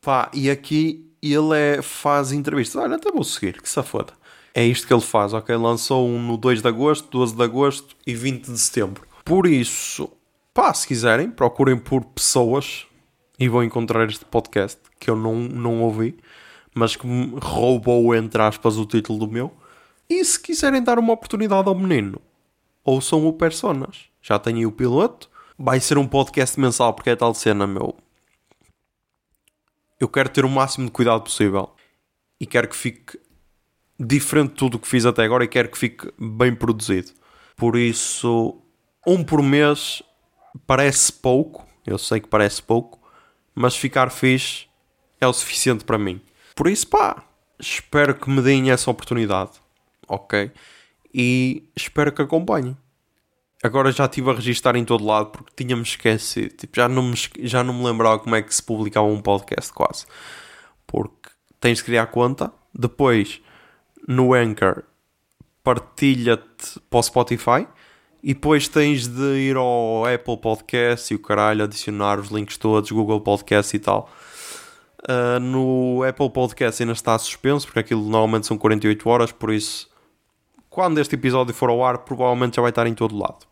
[0.00, 2.82] Pá, e aqui ele é, faz entrevistas.
[2.82, 3.60] Olha, até vou seguir.
[3.60, 4.14] Que safada.
[4.54, 5.54] É isto que ele faz, ok?
[5.56, 9.02] Lançou um no 2 de agosto, 12 de agosto e 20 de setembro.
[9.24, 10.08] Por isso,
[10.54, 12.86] pá, se quiserem, procurem por pessoas
[13.38, 16.16] e vão encontrar este podcast que eu não, não ouvi,
[16.74, 17.06] mas que
[17.42, 19.52] roubou, entre aspas, o título do meu.
[20.08, 22.20] E se quiserem dar uma oportunidade ao menino,
[22.84, 24.06] ouçam o Personas.
[24.20, 25.30] Já tenho o piloto.
[25.58, 27.94] Vai ser um podcast mensal porque é tal cena, meu.
[30.00, 31.70] Eu quero ter o máximo de cuidado possível
[32.40, 33.18] e quero que fique
[33.98, 37.12] diferente de tudo o que fiz até agora e quero que fique bem produzido.
[37.56, 38.60] Por isso,
[39.06, 40.02] um por mês
[40.66, 43.00] parece pouco, eu sei que parece pouco,
[43.54, 44.66] mas ficar fixe
[45.20, 46.20] é o suficiente para mim.
[46.54, 47.24] Por isso, pá,
[47.58, 49.52] espero que me deem essa oportunidade,
[50.08, 50.50] ok?
[51.12, 52.76] E espero que acompanhem.
[53.62, 56.54] Agora já estive a registrar em todo lado porque tinha-me esquecido.
[56.54, 59.72] Tipo, já, não me, já não me lembrava como é que se publicava um podcast
[59.72, 60.06] quase.
[60.86, 63.40] Porque tens de criar conta, depois
[64.06, 64.82] no Anchor
[65.62, 67.66] partilha-te para o Spotify
[68.24, 72.90] e depois tens de ir ao Apple Podcast e o caralho adicionar os links todos,
[72.90, 74.08] Google Podcast e tal.
[75.02, 79.90] Uh, no Apple Podcast ainda está suspenso porque aquilo normalmente são 48 horas, por isso
[80.70, 83.46] quando este episódio for ao ar provavelmente já vai estar em todo lado.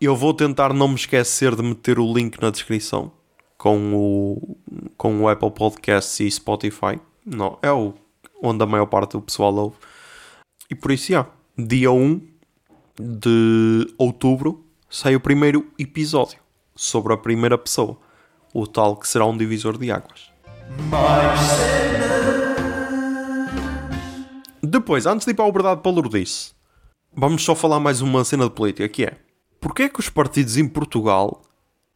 [0.00, 3.10] Eu vou tentar não me esquecer de meter o link na descrição
[3.58, 4.56] com o,
[4.96, 7.00] com o Apple Podcast e Spotify.
[7.26, 7.94] Não, é o
[8.40, 9.76] onde a maior parte do pessoal ouve.
[10.70, 11.26] E por isso, já,
[11.58, 12.33] dia 1
[12.98, 16.38] de outubro sai o primeiro episódio,
[16.74, 17.98] sobre a primeira pessoa,
[18.52, 20.30] o tal que será um divisor de águas.
[24.62, 26.54] Depois, antes de ir para a verdade Lourdes,
[27.12, 29.24] vamos só falar mais uma cena de política, que é
[29.64, 31.40] Porquê é que os partidos em Portugal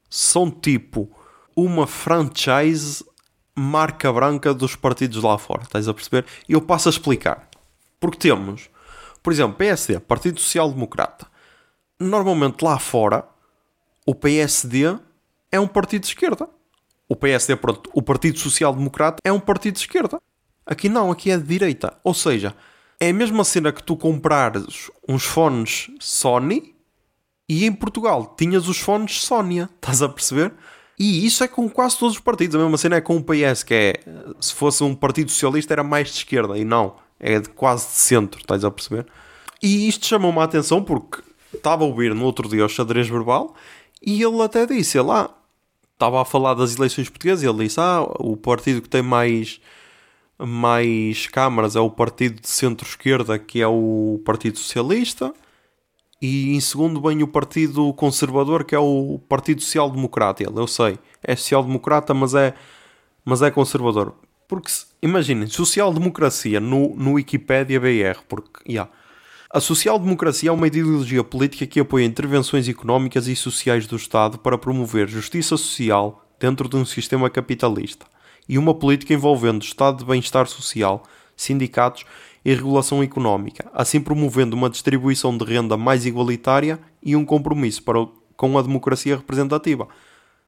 [0.08, 1.14] são tipo
[1.54, 3.04] uma franchise
[3.54, 5.64] marca branca dos partidos lá fora?
[5.64, 6.24] Estás a perceber?
[6.48, 7.46] Eu passo a explicar.
[8.00, 8.70] Porque temos,
[9.22, 11.26] por exemplo, PSD, Partido Social Democrata.
[11.98, 13.24] Normalmente lá fora,
[14.06, 14.96] o PSD
[15.50, 16.48] é um partido de esquerda.
[17.08, 20.20] O PSD, pronto, o Partido Social Democrata é um partido de esquerda.
[20.66, 21.96] Aqui não, aqui é de direita.
[22.04, 22.54] Ou seja,
[23.00, 26.74] é a mesma cena que tu comprares uns fones Sony
[27.48, 30.52] e em Portugal tinhas os fones Sónia, estás a perceber?
[30.98, 32.56] E isso é com quase todos os partidos.
[32.56, 33.94] A mesma cena é com o PS, que é
[34.40, 37.94] se fosse um partido socialista era mais de esquerda e não, é de quase de
[37.94, 39.06] centro, estás a perceber?
[39.62, 43.54] E isto chamou-me a atenção porque estava a ouvir no outro dia o xadrez verbal
[44.02, 45.34] e ele até disse, lá
[45.92, 49.60] estava a falar das eleições portuguesas e ele disse: Ah, o partido que tem mais,
[50.38, 55.34] mais câmaras é o partido de centro-esquerda, que é o Partido Socialista
[56.20, 60.42] e em segundo vem o Partido Conservador, que é o Partido Social Democrata.
[60.42, 62.54] Ele, eu sei, é social democrata, mas é,
[63.24, 64.14] mas é conservador.
[64.48, 68.90] Porque, imaginem, social-democracia no, no Wikipedia BR, porque, yeah,
[69.50, 74.58] a social-democracia é uma ideologia política que apoia intervenções económicas e sociais do Estado para
[74.58, 78.06] promover justiça social dentro de um sistema capitalista
[78.48, 81.02] e uma política envolvendo Estado de bem-estar social,
[81.36, 82.04] sindicatos
[82.44, 88.06] e regulação económica, assim promovendo uma distribuição de renda mais igualitária e um compromisso para
[88.36, 89.88] com a democracia representativa.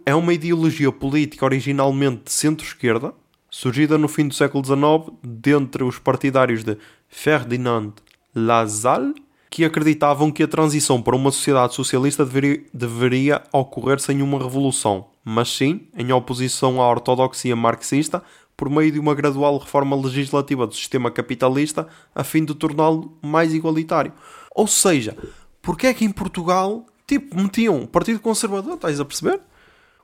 [0.07, 3.13] É uma ideologia política originalmente de centro-esquerda,
[3.51, 7.93] surgida no fim do século XIX dentre os partidários de Ferdinand
[8.35, 9.15] Lassalle,
[9.51, 15.09] que acreditavam que a transição para uma sociedade socialista deveria, deveria ocorrer sem uma revolução,
[15.25, 18.23] mas sim em oposição à ortodoxia marxista
[18.57, 23.53] por meio de uma gradual reforma legislativa do sistema capitalista a fim de torná-lo mais
[23.53, 24.13] igualitário.
[24.55, 25.17] Ou seja,
[25.61, 29.41] porque é que em Portugal, tipo, metiam um partido conservador, estás a perceber?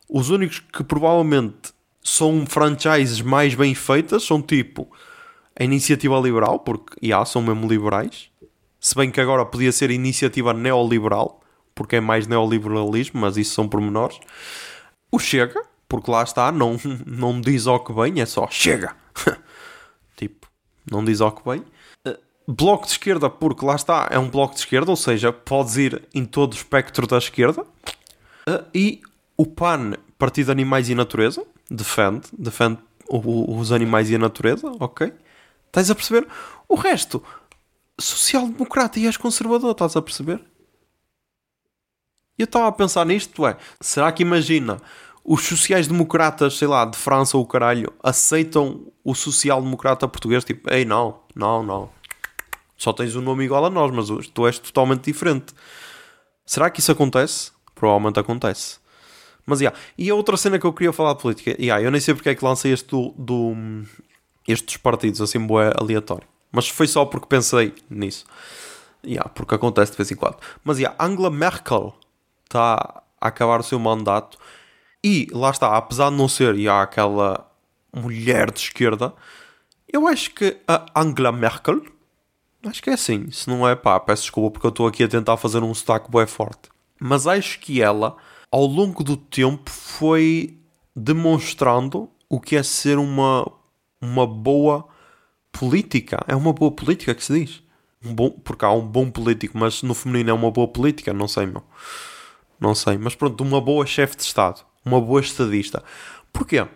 [0.08, 1.75] Os únicos que provavelmente
[2.06, 4.88] são franchises mais bem feitas são tipo
[5.58, 8.30] a iniciativa liberal, porque já são mesmo liberais.
[8.78, 11.40] Se bem que agora podia ser iniciativa neoliberal,
[11.74, 14.20] porque é mais neoliberalismo, mas isso são pormenores.
[15.10, 18.94] O Chega, porque lá está, não, não diz ao que bem, é só chega.
[20.16, 20.46] tipo,
[20.88, 21.64] não diz ao que bem.
[22.06, 25.76] Uh, bloco de esquerda, porque lá está, é um bloco de esquerda, ou seja, podes
[25.76, 27.62] ir em todo o espectro da esquerda.
[28.48, 29.00] Uh, e
[29.36, 35.12] o PAN, Partido de Animais e Natureza, defende, defende os animais e a natureza, ok?
[35.66, 36.26] Estás a perceber?
[36.68, 37.22] O resto,
[37.98, 40.42] social-democrata e és conservador, estás a perceber?
[42.38, 44.80] Eu estava a pensar nisto, é, será que imagina
[45.24, 50.44] os sociais-democratas, sei lá, de França ou caralho, aceitam o social-democrata português?
[50.44, 51.90] Tipo, ei, não, não, não.
[52.76, 55.54] Só tens um nome igual a nós, mas tu és totalmente diferente.
[56.44, 57.50] Será que isso acontece?
[57.74, 58.78] Provavelmente acontece.
[59.46, 59.78] Mas, yeah.
[59.96, 62.28] E a outra cena que eu queria falar de política, yeah, eu nem sei porque
[62.28, 63.54] é que lancei este do, do
[64.46, 66.26] estes partidos, assim, boé aleatório.
[66.50, 68.26] Mas foi só porque pensei nisso.
[69.04, 70.36] Yeah, porque acontece de vez em quando.
[70.64, 71.94] Mas, yeah, Angela Merkel
[72.44, 74.36] está a acabar o seu mandato
[75.02, 77.48] e lá está, apesar de não ser já aquela
[77.94, 79.14] mulher de esquerda,
[79.92, 81.82] eu acho que a Angela Merkel,
[82.66, 85.08] acho que é assim, se não é pá, peço desculpa porque eu estou aqui a
[85.08, 86.68] tentar fazer um sotaque bem forte.
[87.00, 88.16] Mas acho que ela,
[88.56, 90.58] ao longo do tempo, foi
[90.94, 93.46] demonstrando o que é ser uma,
[94.00, 94.88] uma boa
[95.52, 96.24] política.
[96.26, 97.62] É uma boa política que se diz.
[98.02, 101.28] Um bom, porque há um bom político, mas no feminino é uma boa política, não
[101.28, 101.62] sei, meu.
[102.58, 105.82] Não sei, mas pronto, uma boa chefe de Estado uma boa estadista.
[106.32, 106.66] Porquê?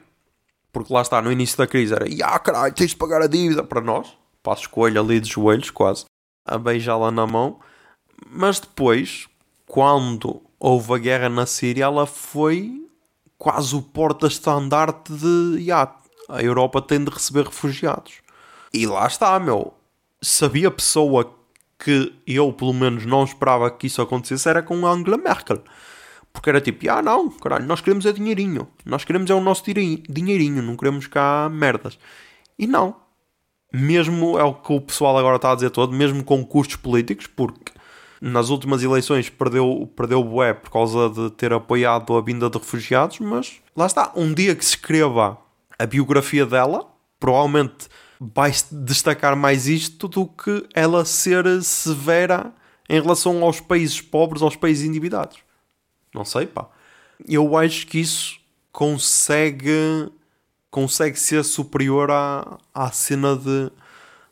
[0.73, 3.63] Porque lá está, no início da crise era, ah caralho, tens de pagar a dívida
[3.63, 4.13] para nós.
[4.43, 6.05] Passo escolha ali de joelhos, quase,
[6.45, 7.61] a beijá-la na mão.
[8.29, 9.29] Mas depois,
[9.67, 12.87] quando houve a guerra na Síria, ela foi
[13.39, 15.91] quase o porta-estandarte de, ah,
[16.29, 18.21] a Europa tem de receber refugiados.
[18.73, 19.73] E lá está, meu.
[20.21, 21.35] Sabia a pessoa
[21.79, 25.65] que eu, pelo menos, não esperava que isso acontecesse, era com Angela Merkel.
[26.31, 28.69] Porque era tipo, ah não, caralho, nós queremos é dinheirinho.
[28.85, 31.99] Nós queremos é o nosso dinheirinho, não queremos cá merdas.
[32.59, 32.97] E não.
[33.73, 37.27] Mesmo é o que o pessoal agora está a dizer todo, mesmo com custos políticos,
[37.27, 37.73] porque
[38.21, 42.59] nas últimas eleições perdeu, perdeu o bué por causa de ter apoiado a vinda de
[42.59, 45.39] refugiados, mas lá está, um dia que se escreva
[45.79, 46.87] a biografia dela,
[47.19, 47.89] provavelmente
[48.21, 52.53] vai destacar mais isto do que ela ser severa
[52.89, 55.39] em relação aos países pobres, aos países endividados.
[56.15, 56.69] Não sei, pá.
[57.27, 58.39] eu acho que isso
[58.71, 60.11] consegue
[60.71, 63.73] consegue ser superior à, à cena de,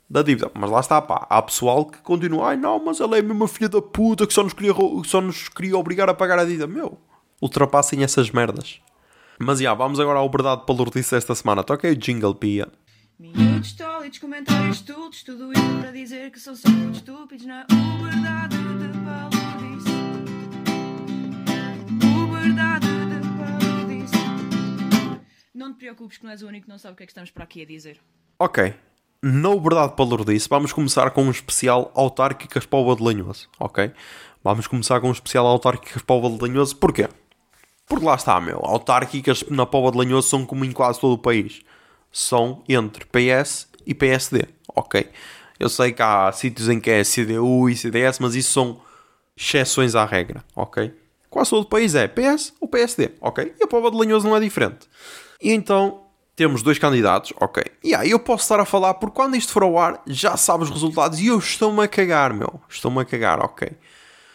[0.09, 0.51] da dívida.
[0.55, 1.27] Mas lá está, pá.
[1.29, 4.33] Há pessoal que continua, ai não, mas ela é mesmo a filha da puta que
[4.33, 4.73] só nos queria,
[5.05, 6.67] só nos queria obrigar a pagar a dívida.
[6.67, 6.99] Meu,
[7.41, 8.81] ultrapassem essas merdas.
[9.39, 11.63] Mas já, vamos agora ao verdade palurdice desta semana.
[11.63, 12.69] Toca aí o jingle, pia.
[13.19, 17.67] Minutos tólitos, comentários tudos, tudo isso para dizer que são só muito estúpidos na
[18.03, 19.91] verdade de palurdice.
[22.05, 24.17] O verdade de palurdice.
[25.55, 27.13] Não te preocupes que não és o único que não sabe o que é que
[27.13, 28.01] estamos para aqui a dizer.
[28.39, 28.75] Ok.
[29.21, 33.91] No Verdade Palurdice, vamos começar com um especial autárquicas para o Badelanhoso, ok?
[34.45, 37.09] Vamos começar com um especial autárquicas para o Badelanhoso, porquê?
[37.85, 38.61] Porque lá está, meu.
[38.63, 41.63] Autárquicas na Póvoa de Lanhoso são como em quase todo o país.
[42.13, 44.45] São entre PS e PSD.
[44.69, 45.11] Ok.
[45.59, 48.81] Eu sei que há sítios em que é CDU e CDS, mas isso são
[49.37, 50.45] exceções à regra.
[50.55, 50.95] Ok.
[51.29, 53.13] Quase todo o país é PS ou PSD.
[53.21, 53.53] Ok.
[53.59, 54.87] E a Póvoa de Lanhoso não é diferente.
[55.43, 56.08] E então
[56.39, 57.35] temos dois candidatos.
[57.41, 57.63] Ok.
[57.85, 60.65] E aí eu posso estar a falar porque quando isto for ao ar já sabe
[60.65, 62.61] os resultados e eu estou-me a cagar, meu.
[62.69, 63.41] Estou-me a cagar.
[63.41, 63.71] Ok.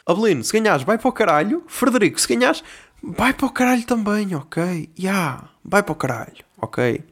[0.06, 1.63] Abelino, se ganhares, vai para o caralho.
[1.66, 2.62] Frederico, se ganhares,
[3.06, 4.63] Vai para o caralho também, ok?
[4.98, 7.04] Ya, yeah, vai para o caralho, ok?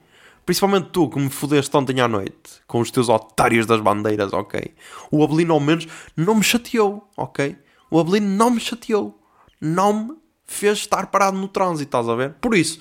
[0.46, 4.74] Principalmente tu que me fodeste ontem à noite com os teus otários das bandeiras, ok?
[5.12, 7.58] O Abelino ao menos não me chateou, ok?
[7.90, 9.20] O Abelino não me chateou.
[9.60, 10.14] Não me
[10.46, 12.36] fez estar parado no trânsito, estás a ver?
[12.40, 12.80] Por isso,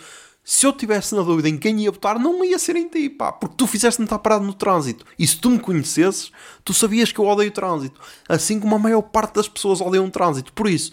[0.50, 3.30] se eu tivesse na dúvida em quem ia votar, não ia ser em ti, pá.
[3.30, 5.06] Porque tu fizeste-me estar parado no trânsito.
[5.16, 6.32] E se tu me conhecesses,
[6.64, 8.00] tu sabias que eu odeio o trânsito.
[8.28, 10.52] Assim como a maior parte das pessoas odeiam o trânsito.
[10.52, 10.92] Por isso,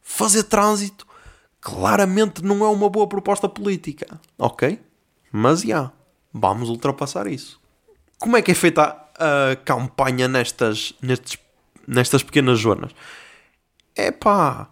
[0.00, 1.06] fazer trânsito
[1.60, 4.80] claramente não é uma boa proposta política, ok?
[5.30, 5.92] Mas já, yeah,
[6.32, 7.60] vamos ultrapassar isso.
[8.18, 8.84] Como é que é feita
[9.18, 11.36] a, a campanha nestas, nestes,
[11.86, 12.92] nestas pequenas zonas?
[13.94, 14.66] É pá,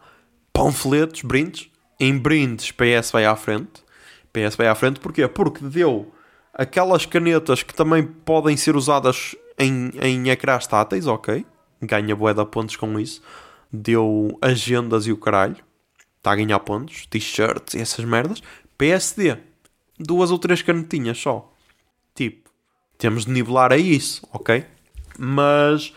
[0.55, 1.69] panfletos, brindes.
[2.01, 3.83] Em brindes, PS vai à frente.
[4.33, 5.27] PS vai à frente porquê?
[5.29, 6.13] Porque deu
[6.53, 11.45] aquelas canetas que também podem ser usadas em, em ecrãs táteis, ok?
[11.81, 13.23] Ganha bué pontos com isso.
[13.73, 15.57] Deu agendas e o caralho
[16.19, 18.43] está a ganhar pontos, t-shirts e essas merdas.
[18.79, 19.39] PSD,
[19.99, 21.53] duas ou três canetinhas só.
[22.15, 22.51] Tipo,
[22.99, 24.65] temos de nivelar a isso, ok?
[25.19, 25.93] Mas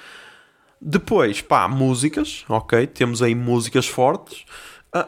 [0.82, 2.88] depois, pá, músicas, ok?
[2.88, 4.45] Temos aí músicas fortes
[4.95, 5.08] uh,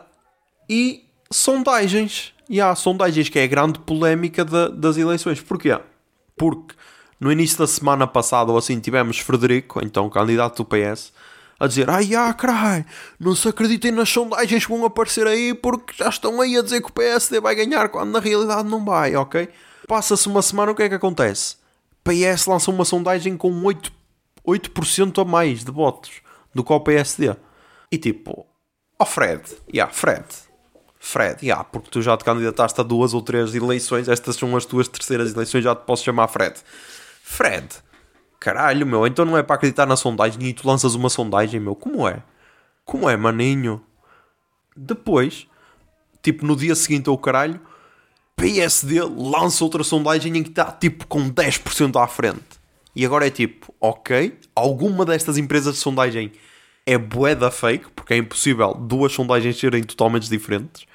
[0.70, 2.34] e sondagens.
[2.50, 5.42] E há sondagens que é a grande polémica de, das eleições.
[5.42, 5.78] Porquê?
[6.36, 6.76] Porque
[7.20, 11.12] no início da semana passada ou assim tivemos Frederico, então candidato do PS,
[11.60, 12.86] a dizer: Ai, ah, caralho,
[13.20, 16.82] não se acreditem nas sondagens que vão aparecer aí porque já estão aí a dizer
[16.82, 19.50] que o PSD vai ganhar quando na realidade não vai, ok?
[19.88, 21.56] Passa-se uma semana, o que é que acontece?
[22.04, 23.92] PS lança uma sondagem com 8%,
[24.44, 26.22] 8 a mais de votos
[26.54, 27.36] do que o PSD.
[27.92, 28.46] E tipo,
[29.00, 30.26] ó oh Fred, yeah, Fred,
[31.08, 34.66] Fred, yeah, porque tu já te candidataste a duas ou três eleições, estas são as
[34.66, 36.56] tuas terceiras eleições, já te posso chamar Fred.
[37.24, 37.68] Fred,
[38.40, 41.76] Caralho, meu, então não é para acreditar na sondagem e tu lanças uma sondagem, meu.
[41.76, 42.22] Como é?
[42.86, 43.82] Como é, maninho?
[44.76, 45.48] Depois,
[46.22, 47.60] tipo, no dia seguinte ao caralho,
[48.36, 52.58] PSD lança outra sondagem em que está, tipo, com 10% à frente.
[52.96, 56.32] E agora é tipo, ok, alguma destas empresas de sondagem
[56.86, 60.86] é bué da fake, porque é impossível duas sondagens serem totalmente diferentes.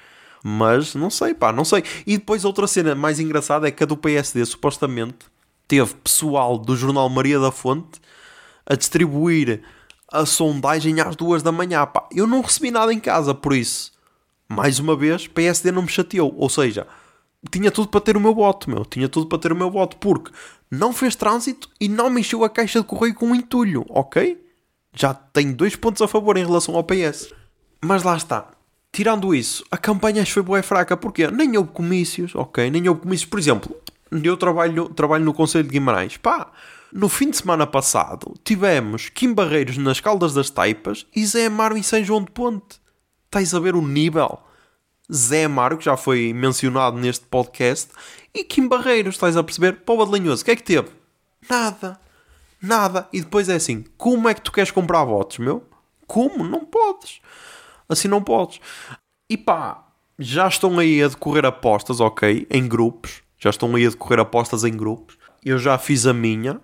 [0.43, 1.83] Mas não sei, pá, não sei.
[2.05, 5.25] E depois outra cena mais engraçada é que a do PSD supostamente
[5.67, 8.01] teve pessoal do jornal Maria da Fonte
[8.65, 9.61] a distribuir
[10.11, 11.85] a sondagem às duas da manhã.
[11.85, 13.93] Pá, eu não recebi nada em casa, por isso,
[14.47, 16.35] mais uma vez, PSD não me chateou.
[16.37, 16.85] Ou seja,
[17.49, 18.85] tinha tudo para ter o meu voto, meu.
[18.85, 20.31] Tinha tudo para ter o meu voto, porque
[20.69, 24.43] não fez trânsito e não me encheu a caixa de correio com um entulho, ok?
[24.95, 27.33] Já tenho dois pontos a favor em relação ao PS.
[27.81, 28.52] Mas lá está.
[28.93, 32.69] Tirando isso, a campanha foi boa fraca, porque nem houve comícios, ok?
[32.69, 33.27] Nem houve comícios.
[33.27, 33.75] Por exemplo,
[34.11, 36.15] eu trabalho, trabalho no Conselho de Guimarães.
[36.17, 36.51] Pá,
[36.91, 41.75] no fim de semana passado tivemos Kim Barreiros nas Caldas das Taipas e Zé Amaro
[41.75, 42.79] em São João de Ponte.
[43.25, 44.39] Estás a ver o nível?
[45.11, 47.89] Zé Amaro, que já foi mencionado neste podcast,
[48.31, 49.77] e Kim Barreiros, estás a perceber?
[49.77, 50.89] Pova de o que é que teve?
[51.49, 51.99] Nada.
[52.61, 53.09] Nada.
[53.11, 55.63] E depois é assim, como é que tu queres comprar votos, meu?
[56.05, 56.43] Como?
[56.43, 57.21] Não podes.
[57.87, 58.59] Assim não podes.
[59.29, 59.85] E pá,
[60.17, 64.63] já estão aí a decorrer apostas, ok, em grupos já estão aí a decorrer apostas
[64.63, 65.17] em grupos.
[65.43, 66.61] Eu já fiz a minha.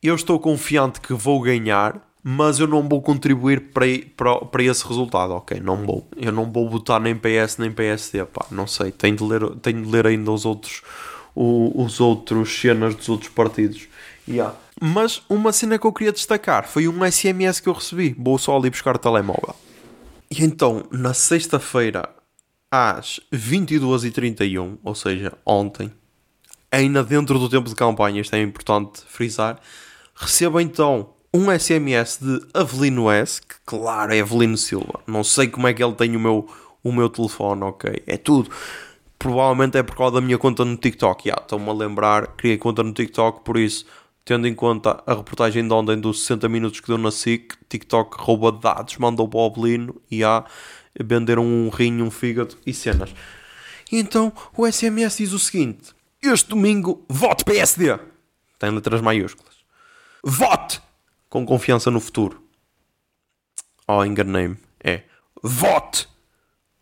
[0.00, 3.86] Eu estou confiante que vou ganhar, mas eu não vou contribuir para,
[4.16, 5.58] para, para esse resultado, ok?
[5.58, 6.06] Não vou.
[6.16, 8.92] Eu não vou votar nem PS nem PSD, pá, não sei.
[8.92, 10.82] Tenho de ler, tenho de ler ainda os outros,
[11.34, 13.88] o, os outros cenas dos outros partidos.
[14.28, 14.54] Yeah.
[14.80, 18.14] Mas uma cena que eu queria destacar foi um SMS que eu recebi.
[18.16, 19.56] Vou só ali buscar o telemóvel.
[20.32, 22.08] E então, na sexta-feira,
[22.70, 25.92] às 22h31, ou seja, ontem,
[26.70, 29.60] ainda dentro do tempo de campanha, isto é importante frisar,
[30.14, 35.00] recebo então um SMS de Avelino S, que claro é Avelino Silva.
[35.06, 36.48] Não sei como é que ele tem o meu,
[36.82, 38.02] o meu telefone, ok?
[38.06, 38.50] É tudo.
[39.18, 41.28] Provavelmente é por causa da minha conta no TikTok.
[41.28, 43.84] Yeah, Estou-me a lembrar, criei conta no TikTok, por isso,
[44.24, 48.16] tendo em conta a reportagem de ontem dos 60 minutos que deu na SIC, TikTok
[48.20, 50.44] rouba dados, mandou para o Avelino e há
[51.00, 53.14] venderam um rim, um fígado e cenas.
[53.90, 55.92] E então o SMS diz o seguinte:
[56.22, 57.98] Este domingo, vote PSD.
[58.58, 59.56] Tem letras maiúsculas.
[60.22, 60.80] Vote!
[61.32, 62.42] com confiança no futuro.
[63.88, 64.58] Oh, enganei-me.
[64.84, 65.04] É
[65.42, 66.06] vote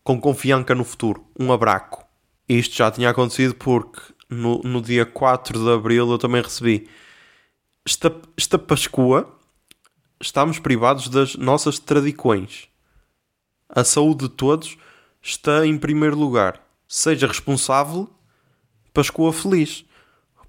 [0.02, 1.24] com confiança no futuro.
[1.38, 2.02] Um abraço.
[2.48, 6.88] Isto já tinha acontecido porque no, no dia 4 de abril eu também recebi.
[7.86, 9.38] Esta, esta Pascua
[10.20, 12.68] estamos privados das nossas tradições.
[13.68, 14.76] A saúde de todos
[15.22, 16.60] está em primeiro lugar.
[16.86, 18.08] Seja responsável,
[18.92, 19.84] Pascua feliz.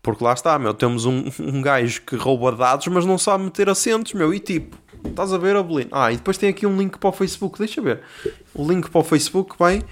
[0.01, 3.69] Porque lá está, meu, temos um, um gajo que rouba dados, mas não sabe meter
[3.69, 4.75] acentos, meu, e tipo,
[5.05, 5.91] estás a ver, Abelino?
[5.93, 8.01] Ah, e depois tem aqui um link para o Facebook, deixa ver.
[8.53, 9.85] O link para o Facebook vai...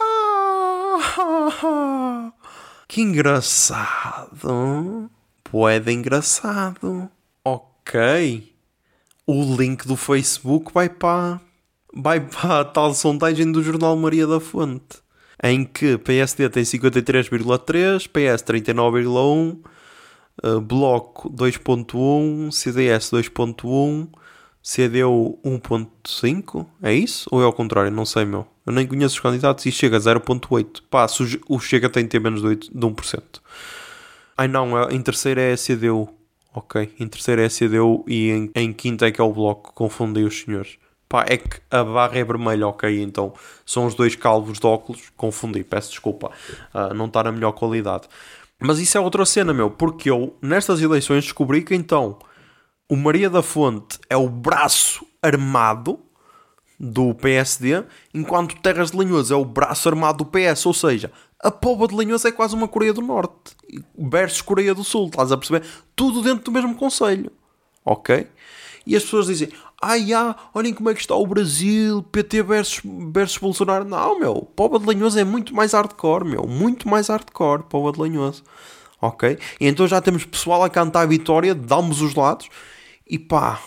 [0.00, 2.32] Ah,
[2.88, 5.08] que engraçado.
[5.50, 7.10] Poeda engraçado.
[7.44, 8.52] Ok.
[9.26, 11.40] O link do Facebook vai para...
[11.94, 15.06] Vai a tal sondagem do Jornal Maria da Fonte
[15.42, 19.58] em que PSD tem 53,3, PS 39,1,
[20.44, 24.08] uh, Bloco 2.1, CDS 2.1,
[24.62, 27.28] CDU 1.5, é isso?
[27.30, 27.90] Ou é ao contrário?
[27.90, 28.46] Não sei, meu.
[28.64, 30.82] Eu nem conheço os candidatos e chega a 0.8.
[30.90, 31.06] Pá,
[31.48, 33.22] o Chega tem de ter menos de, 8, de 1%.
[34.36, 36.08] Ai não, em terceiro é a CDU.
[36.54, 39.72] Ok, em terceiro é a CDU e em, em quinto é que é o Bloco.
[39.74, 40.78] Confundi os senhores.
[41.08, 43.02] Pá, é que a barra é vermelha, ok?
[43.02, 43.32] Então
[43.64, 45.10] são os dois calvos de óculos.
[45.16, 46.30] Confundi, peço desculpa.
[46.74, 48.08] Uh, não está na melhor qualidade.
[48.58, 49.70] Mas isso é outra cena, meu.
[49.70, 52.18] Porque eu, nestas eleições, descobri que então
[52.88, 56.00] o Maria da Fonte é o braço armado
[56.78, 60.66] do PSD, enquanto Terras de Linhoso é o braço armado do PS.
[60.66, 61.12] Ou seja,
[61.42, 63.54] a Póvoa de Linhoso é quase uma Coreia do Norte
[63.96, 65.66] versus Coreia do Sul, estás a perceber?
[65.94, 67.30] Tudo dentro do mesmo conselho,
[67.84, 68.26] ok?
[68.86, 69.48] E as pessoas dizem:
[69.82, 72.80] ai, ah, olhem como é que está o Brasil, PT versus,
[73.12, 73.84] versus Bolsonaro.
[73.84, 77.98] Não, meu, Povo de Lanhoso é muito mais hardcore, meu, muito mais hardcore, Povo de
[77.98, 78.44] Lanhoso.
[79.00, 79.38] Ok?
[79.60, 82.48] E então já temos pessoal a cantar a vitória de ambos os lados
[83.06, 83.60] e pá,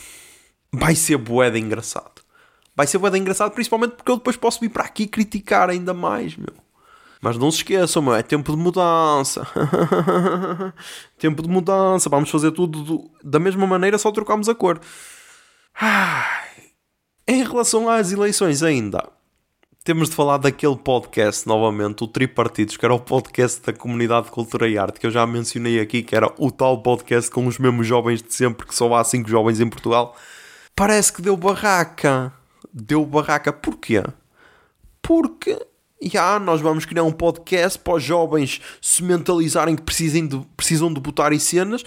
[0.71, 2.21] vai ser boeda engraçado.
[2.75, 6.35] Vai ser boeda engraçado, principalmente porque eu depois posso vir para aqui criticar ainda mais,
[6.35, 6.53] meu.
[7.21, 9.45] Mas não se esqueçam, meu, é tempo de mudança.
[11.19, 12.09] tempo de mudança.
[12.09, 14.79] Vamos fazer tudo do, da mesma maneira, só trocamos a cor.
[17.27, 19.09] Em relação às eleições ainda,
[19.83, 24.31] temos de falar daquele podcast novamente, o Tripartidos, que era o podcast da Comunidade de
[24.31, 27.57] Cultura e Arte, que eu já mencionei aqui, que era o tal podcast com os
[27.57, 30.15] mesmos jovens de sempre, que só há 5 jovens em Portugal.
[30.75, 32.31] Parece que deu barraca.
[32.73, 33.51] Deu barraca.
[33.51, 34.03] Porquê?
[35.01, 35.59] Porque
[36.01, 40.93] já nós vamos criar um podcast para os jovens se mentalizarem que precisem de, precisam
[40.93, 41.83] de botar em cenas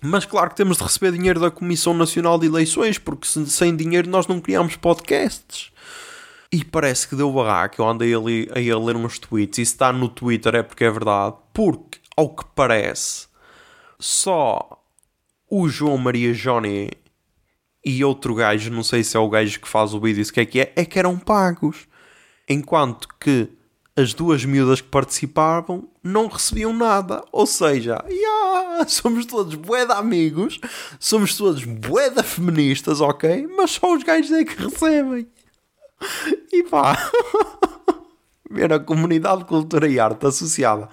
[0.00, 4.08] mas claro que temos de receber dinheiro da Comissão Nacional de Eleições, porque sem dinheiro
[4.08, 5.72] nós não criamos podcasts.
[6.52, 7.82] E parece que deu barraco.
[7.82, 9.58] Eu andei ali a, a ler uns tweets.
[9.58, 11.36] E se está no Twitter é porque é verdade.
[11.52, 13.26] Porque, ao que parece,
[13.98, 14.80] só
[15.50, 16.90] o João Maria Johnny
[17.84, 20.40] e outro gajo, não sei se é o gajo que faz o vídeo, se que
[20.40, 21.88] é que é, é que eram pagos.
[22.48, 23.48] Enquanto que
[23.98, 27.24] as duas miúdas que participavam não recebiam nada.
[27.32, 30.60] Ou seja, yeah, somos todos bué de amigos,
[31.00, 33.48] somos todos bué de feministas, ok?
[33.56, 35.26] Mas só os gajos é que recebem.
[36.52, 36.96] E pá,
[38.48, 40.88] ver a comunidade de cultura e arte associada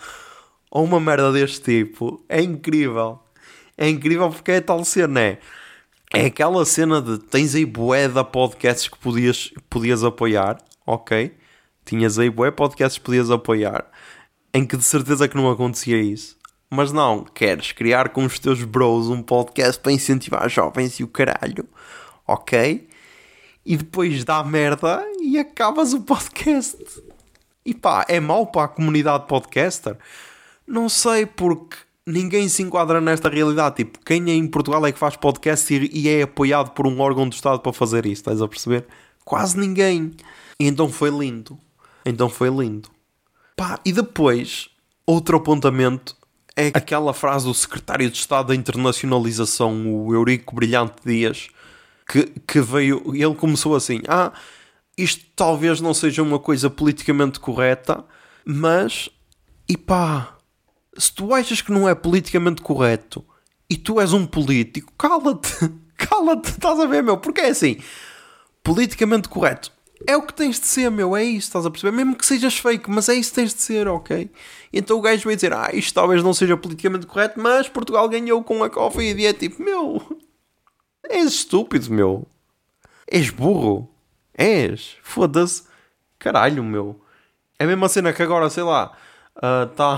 [0.71, 3.19] a uma merda deste tipo é incrível.
[3.77, 5.39] É incrível porque é tal cena, é,
[6.11, 11.31] é aquela cena de tens aí bué de podcasts que podias, podias apoiar, ok?
[11.85, 13.85] Tinhas aí bué podcasts que podias apoiar,
[14.53, 16.35] em que de certeza que não acontecia isso.
[16.69, 21.07] Mas não, queres criar com os teus bros um podcast para incentivar jovens e o
[21.07, 21.67] caralho,
[22.27, 22.87] ok?
[23.65, 26.77] E depois dá merda e acabas o podcast.
[27.65, 29.97] E pá, é mau para a comunidade podcaster?
[30.67, 33.77] Não sei, porque ninguém se enquadra nesta realidade.
[33.77, 37.27] Tipo, quem é em Portugal é que faz podcast e é apoiado por um órgão
[37.27, 38.85] do Estado para fazer isso, estás a perceber?
[39.23, 40.11] Quase ninguém.
[40.59, 41.57] E então foi lindo.
[42.05, 42.89] Então foi lindo.
[43.55, 44.69] Pá, e depois,
[45.05, 46.15] outro apontamento
[46.55, 51.49] é aquela frase do secretário de Estado da Internacionalização, o Eurico Brilhante Dias,
[52.07, 53.01] que, que veio.
[53.15, 54.31] Ele começou assim: Ah,
[54.97, 58.05] isto talvez não seja uma coisa politicamente correta,
[58.45, 59.09] mas,
[59.67, 60.37] e pá,
[60.97, 63.25] se tu achas que não é politicamente correto
[63.69, 65.49] e tu és um político, cala-te,
[65.97, 67.17] cala-te, estás a ver, meu?
[67.17, 67.77] Porque é assim,
[68.63, 69.74] politicamente correto
[70.05, 71.95] é o que tens de ser, meu, é isso, estás a perceber?
[71.95, 74.29] Mesmo que sejas fake, mas é isso que tens de ser, ok?
[74.73, 78.43] Então o gajo vai dizer, ah, isto talvez não seja politicamente correto, mas Portugal ganhou
[78.43, 80.01] com a Covid e é tipo, meu,
[81.09, 82.27] és estúpido, meu,
[83.07, 83.89] és burro,
[84.33, 85.63] és, foda-se,
[86.19, 87.01] caralho, meu.
[87.57, 88.91] É a mesma cena que agora, sei lá,
[89.37, 89.97] uh, tá,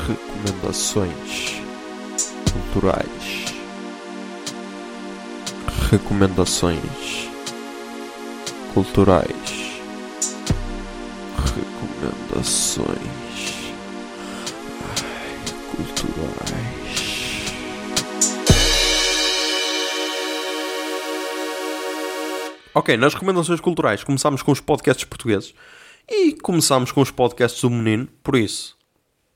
[0.07, 1.61] Recomendações
[2.51, 3.45] culturais.
[5.91, 7.29] Recomendações
[8.73, 9.81] culturais.
[11.37, 13.24] Recomendações
[22.73, 25.55] Ok, nas recomendações culturais começámos com os podcasts portugueses
[26.09, 28.77] e começámos com os podcasts do menino, por isso,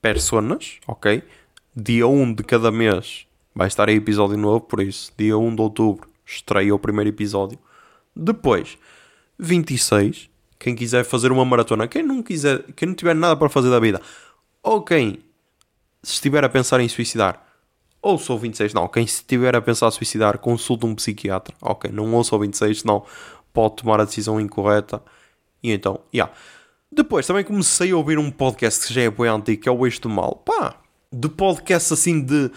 [0.02, 1.22] personas, ok?
[1.74, 5.62] Dia 1 de cada mês vai estar aí episódio novo, por isso, dia 1 de
[5.62, 7.58] outubro estreia o primeiro episódio.
[8.14, 8.76] Depois,
[9.38, 13.70] 26, quem quiser fazer uma maratona, quem não quiser, quem não tiver nada para fazer
[13.70, 14.02] da vida,
[14.62, 15.18] ou quem
[16.02, 17.44] se estiver a pensar em suicidar,
[18.02, 18.74] ouça o 26.
[18.74, 21.54] Não, quem estiver a pensar em suicidar, consulte um psiquiatra.
[21.60, 23.04] Ok, não ouça o 26, senão
[23.52, 25.02] pode tomar a decisão incorreta.
[25.62, 26.00] E então.
[26.14, 26.32] Yeah.
[26.92, 29.86] Depois também comecei a ouvir um podcast que já é bem antigo, que é o
[29.86, 30.42] Eixo do Mal.
[30.44, 30.74] Pá,
[31.12, 32.50] de podcast assim de,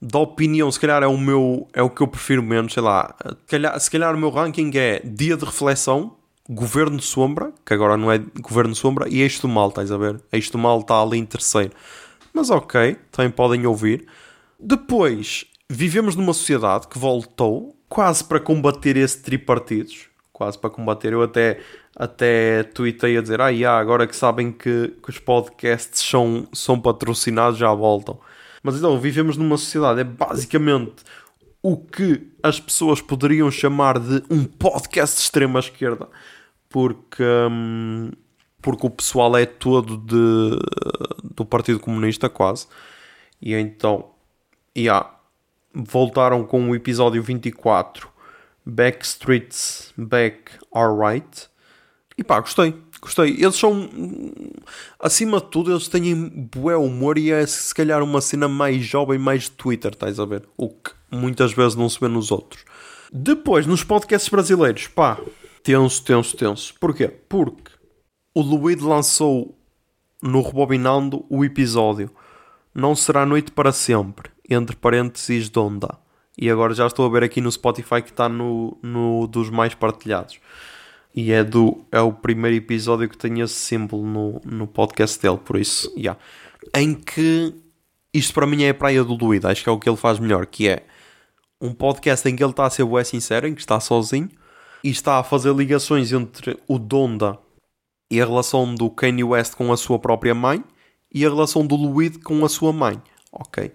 [0.00, 3.14] de opinião, se calhar é o meu, é o que eu prefiro menos, sei lá.
[3.24, 6.16] Se calhar, se calhar o meu ranking é Dia de Reflexão,
[6.48, 10.20] Governo Sombra, que agora não é Governo Sombra, e Eixo do Mal, estás a ver?
[10.32, 11.72] Eixo do Mal está ali em terceiro.
[12.32, 14.06] Mas ok, também podem ouvir.
[14.58, 20.08] Depois, vivemos numa sociedade que voltou quase para combater esse tripartidos.
[20.32, 21.12] Quase para combater.
[21.12, 21.60] Eu até,
[21.94, 26.80] até tuitei a dizer: Ah, yeah, agora que sabem que, que os podcasts são, são
[26.80, 28.18] patrocinados, já voltam.
[28.62, 31.02] Mas então, vivemos numa sociedade, é basicamente
[31.62, 36.08] o que as pessoas poderiam chamar de um podcast de extrema esquerda.
[36.68, 37.22] Porque.
[37.22, 38.10] Hum,
[38.60, 40.58] porque o pessoal é todo de,
[41.34, 42.66] do Partido Comunista, quase.
[43.40, 44.10] E então,
[44.76, 45.10] yeah,
[45.72, 48.08] voltaram com o episódio 24,
[48.64, 51.48] Backstreets Back Alright.
[52.18, 53.30] E pá, gostei, gostei.
[53.38, 53.88] Eles são,
[54.98, 56.14] acima de tudo, eles têm
[56.54, 60.24] bué humor e é se calhar uma cena mais jovem, mais de Twitter, estás a
[60.26, 60.46] ver?
[60.56, 62.64] O que muitas vezes não se vê nos outros.
[63.12, 65.18] Depois, nos podcasts brasileiros, pá,
[65.62, 66.74] tenso, tenso, tenso.
[66.78, 67.08] Porquê?
[67.08, 67.72] Porque
[68.34, 69.56] o Luíde lançou
[70.22, 72.10] no Rebobinando o episódio
[72.74, 75.98] Não Será Noite para Sempre, entre parênteses Donda.
[76.38, 79.74] E agora já estou a ver aqui no Spotify que está no, no dos mais
[79.74, 80.38] partilhados.
[81.12, 85.38] E é, do, é o primeiro episódio que tem esse símbolo no, no podcast dele,
[85.38, 86.18] por isso, yeah.
[86.72, 87.52] Em que
[88.14, 90.20] isto para mim é a praia do Luíde, acho que é o que ele faz
[90.20, 90.86] melhor, que é
[91.60, 94.30] um podcast em que ele está a ser bué sincero, em que está sozinho
[94.84, 97.36] e está a fazer ligações entre o Donda
[98.10, 100.64] e a relação do Kanye West com a sua própria mãe
[101.12, 103.00] e a relação do Luid com a sua mãe,
[103.32, 103.72] ok?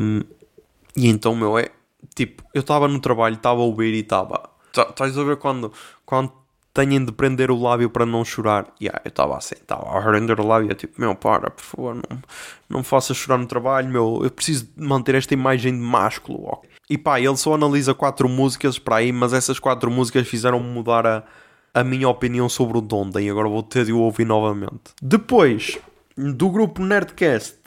[0.00, 0.20] Um,
[0.96, 1.70] e então, meu, é
[2.14, 4.50] tipo, eu estava no trabalho, estava a ouvir e estava.
[4.76, 5.72] Estás a ver quando,
[6.04, 6.32] quando
[6.72, 8.66] têm de prender o lábio para não chorar?
[8.80, 11.94] E yeah, eu estava assim, estava a prender o lábio, tipo, meu, para, por favor,
[11.94, 12.22] não,
[12.68, 16.70] não me faças chorar no trabalho, meu, eu preciso manter esta imagem de másculo, ok?
[16.90, 21.06] E pá, ele só analisa quatro músicas para aí, mas essas quatro músicas fizeram-me mudar
[21.06, 21.22] a,
[21.74, 24.94] a minha opinião sobre o Donda e agora vou ter de o ouvir novamente.
[25.02, 25.78] Depois
[26.16, 27.58] do grupo Nerdcast,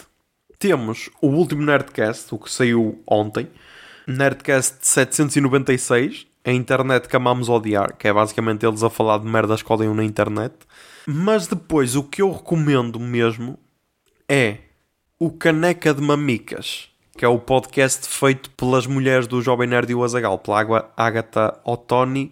[0.58, 3.50] temos o último Nerdcast, o que saiu ontem,
[4.08, 9.62] Nerdcast 796, a internet que amamos odiar, que é basicamente eles a falar de merdas
[9.62, 10.56] que odeiam na internet.
[11.06, 13.60] Mas depois o que eu recomendo mesmo
[14.30, 14.60] é
[15.20, 19.96] o Caneca de Mamicas que é o podcast feito pelas mulheres do Jovem Nerd e
[19.96, 22.32] o Azagal, pela Agatha Ottoni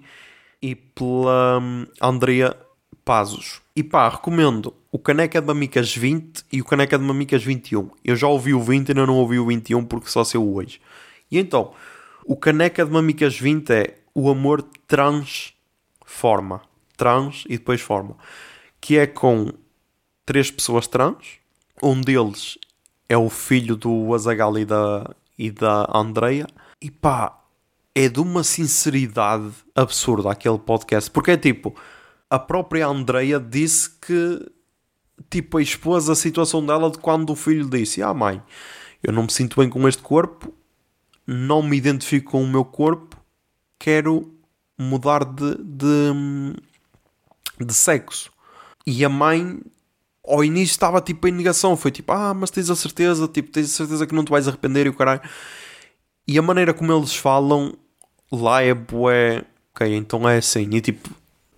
[0.62, 2.56] e pela hum, Andrea
[3.04, 3.62] Pazos.
[3.76, 7.90] E pá, recomendo o Caneca de Mamicas 20 e o Caneca de Mamicas 21.
[8.04, 10.82] Eu já ouvi o 20 e ainda não ouvi o 21 porque só saiu hoje.
[11.30, 11.74] E então,
[12.26, 16.62] o Caneca de Mamicas 20 é o amor transforma.
[16.98, 18.16] Trans e depois forma.
[18.80, 19.52] Que é com
[20.26, 21.40] três pessoas trans.
[21.84, 22.58] Um deles
[23.10, 26.48] é o filho do Azagal e da, e da Andrea.
[26.82, 27.38] E pá,
[27.96, 31.10] é de uma sinceridade absurda aquele podcast.
[31.10, 31.74] Porque é tipo,
[32.30, 34.52] a própria Andrea disse que
[35.30, 38.44] tipo, expôs a situação dela de quando o filho disse: Ah, mãe,
[39.02, 40.54] eu não me sinto bem com este corpo,
[41.26, 43.18] não me identifico com o meu corpo,
[43.80, 44.32] quero
[44.78, 46.54] mudar de, de,
[47.66, 48.32] de sexo.
[48.86, 49.62] E a mãe
[50.28, 53.66] ao início estava tipo em negação, foi tipo, ah, mas tens a certeza, tipo, tens
[53.72, 55.22] a certeza que não te vais arrepender e o caralho.
[56.28, 57.74] E a maneira como eles falam
[58.32, 61.10] lá é bué, ok, então é assim, e tipo,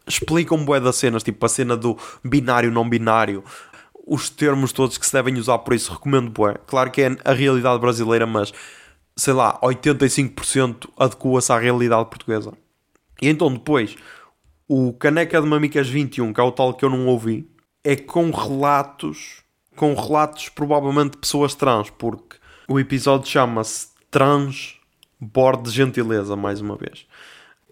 [0.07, 3.43] explicam bué das cenas, tipo a cena do binário, não binário,
[4.05, 6.55] os termos todos que se devem usar, por isso recomendo bué.
[6.65, 8.53] Claro que é a realidade brasileira, mas
[9.15, 12.53] sei lá, 85% adequa-se à realidade portuguesa.
[13.22, 13.95] E então depois,
[14.68, 17.49] o Caneca de Mamicas 21, que é o tal que eu não ouvi,
[17.84, 19.43] é com relatos,
[19.76, 22.38] com relatos provavelmente de pessoas trans, porque
[22.68, 24.76] o episódio chama-se Trans
[25.20, 27.05] Borde de Gentileza, mais uma vez.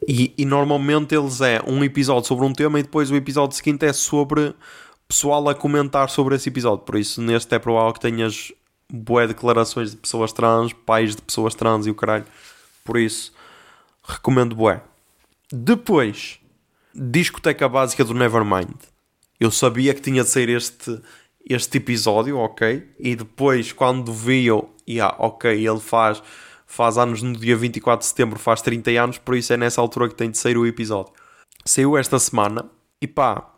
[0.07, 3.85] E, e, normalmente eles é um episódio sobre um tema e depois o episódio seguinte
[3.85, 4.53] é sobre
[5.07, 6.83] pessoal a comentar sobre esse episódio.
[6.83, 8.51] Por isso, neste é provável que tenhas
[8.91, 12.25] boé declarações de pessoas trans, pais de pessoas trans e o caralho.
[12.83, 13.33] Por isso,
[14.03, 14.81] recomendo boé.
[15.51, 16.39] Depois,
[16.93, 18.75] discoteca básica do Nevermind
[19.39, 20.99] eu sabia que tinha de ser este,
[21.47, 22.87] este episódio, ok?
[22.99, 26.21] E depois, quando vi eu, yeah, ok, ele faz,
[26.65, 30.09] faz anos no dia 24 de setembro, faz 30 anos, por isso é nessa altura
[30.09, 31.13] que tem de sair o episódio.
[31.63, 32.65] Saiu esta semana
[33.01, 33.51] e pá,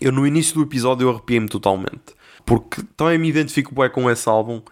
[0.00, 2.14] eu no início do episódio eu arrepiei-me totalmente.
[2.44, 4.62] Porque também me identifico bem com esse álbum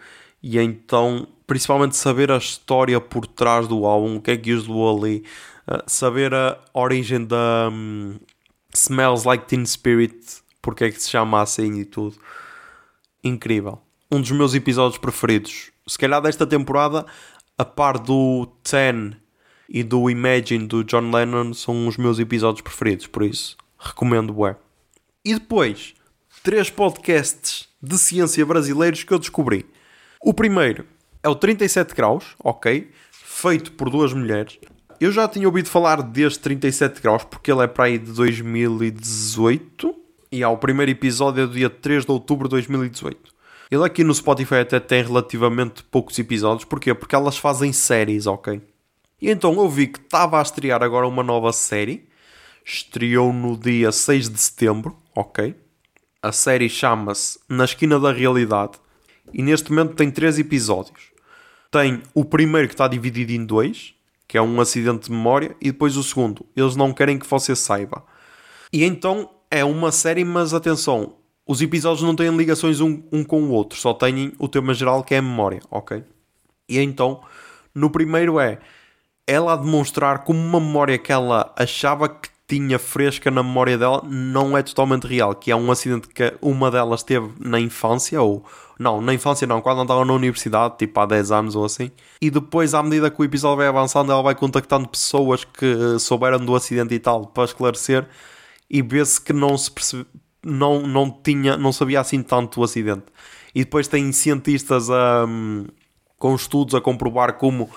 [0.41, 4.67] e então, principalmente saber a história por trás do álbum, o que é que os
[4.67, 5.23] levou ali,
[5.67, 8.17] uh, saber a origem da um,
[8.73, 12.15] Smells Like Teen Spirit porque é que se chama assim e tudo.
[13.23, 13.81] Incrível.
[14.11, 15.71] Um dos meus episódios preferidos.
[15.87, 17.05] Se calhar desta temporada,
[17.59, 19.17] a par do Ten
[19.67, 24.55] e do Imagine do John Lennon, são os meus episódios preferidos, por isso recomendo bué.
[25.25, 25.93] E depois,
[26.41, 29.65] três podcasts de ciência brasileiros que eu descobri.
[30.23, 30.85] O primeiro
[31.21, 32.89] é o 37 graus, ok?
[33.11, 34.57] Feito por duas mulheres.
[34.97, 39.93] Eu já tinha ouvido falar deste 37 graus porque ele é para aí de 2018,
[40.31, 43.33] e há o primeiro episódio é do dia 3 de outubro de 2018.
[43.71, 46.65] Ele aqui no Spotify até tem relativamente poucos episódios.
[46.65, 46.93] Porquê?
[46.93, 48.61] Porque elas fazem séries, ok?
[49.21, 52.09] E então eu vi que estava a estrear agora uma nova série.
[52.65, 55.55] Estreou no dia 6 de setembro, ok?
[56.21, 58.73] A série chama-se Na Esquina da Realidade.
[59.31, 61.11] E neste momento tem três episódios.
[61.69, 63.93] Tem o primeiro que está dividido em dois,
[64.27, 66.43] que é um acidente de memória, e depois o segundo.
[66.55, 68.03] Eles não querem que você saiba.
[68.73, 71.18] E então é uma série, mas atenção,
[71.49, 75.03] os episódios não têm ligações um, um com o outro, só têm o tema geral
[75.03, 76.03] que é a memória, ok?
[76.69, 77.21] E então,
[77.73, 78.59] no primeiro é
[79.25, 84.03] ela a demonstrar como uma memória que ela achava que tinha fresca na memória dela
[84.07, 88.45] não é totalmente real, que é um acidente que uma delas teve na infância, ou
[88.77, 91.89] não, na infância não, quando andava na universidade, tipo há 10 anos ou assim,
[92.21, 96.37] e depois, à medida que o episódio vai avançando, ela vai contactando pessoas que souberam
[96.45, 98.07] do acidente e tal para esclarecer
[98.69, 100.05] e vê-se que não se percebe,
[100.43, 103.05] não, não tinha, não sabia assim tanto o acidente.
[103.53, 105.25] E depois tem cientistas a,
[106.17, 107.69] com estudos a comprovar como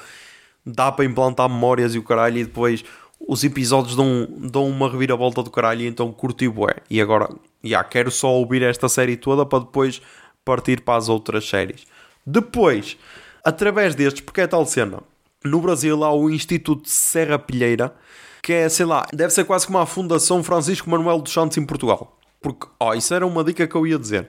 [0.64, 2.84] dá para implantar memórias e o caralho, e depois
[3.26, 6.76] os episódios dão, dão uma reviravolta do caralho, e então curti bué.
[6.90, 7.28] E agora,
[7.62, 10.02] já, quero só ouvir esta série toda para depois
[10.44, 11.86] partir para as outras séries.
[12.26, 12.96] Depois,
[13.44, 15.00] através destes, porque é tal cena,
[15.44, 17.94] no Brasil há o Instituto Serra Pilheira,
[18.42, 21.64] que é, sei lá, deve ser quase como a Fundação Francisco Manuel dos Santos em
[21.64, 22.18] Portugal.
[22.42, 24.28] Porque, ó, isso era uma dica que eu ia dizer.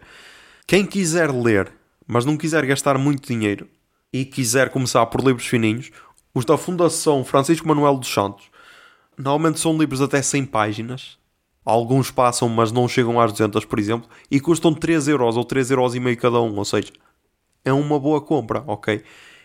[0.68, 1.72] Quem quiser ler,
[2.08, 3.68] mas não quiser gastar muito dinheiro
[4.12, 5.92] e quiser começar por livros fininhos,
[6.34, 8.46] os da Fundação Francisco Manuel dos Santos
[9.18, 11.18] normalmente são livros até 100 páginas.
[11.66, 15.72] Alguns passam, mas não chegam às 200, por exemplo, e custam 3 euros ou 3
[15.72, 16.92] euros e meio cada um, ou seja,
[17.64, 19.02] é uma boa compra, ok?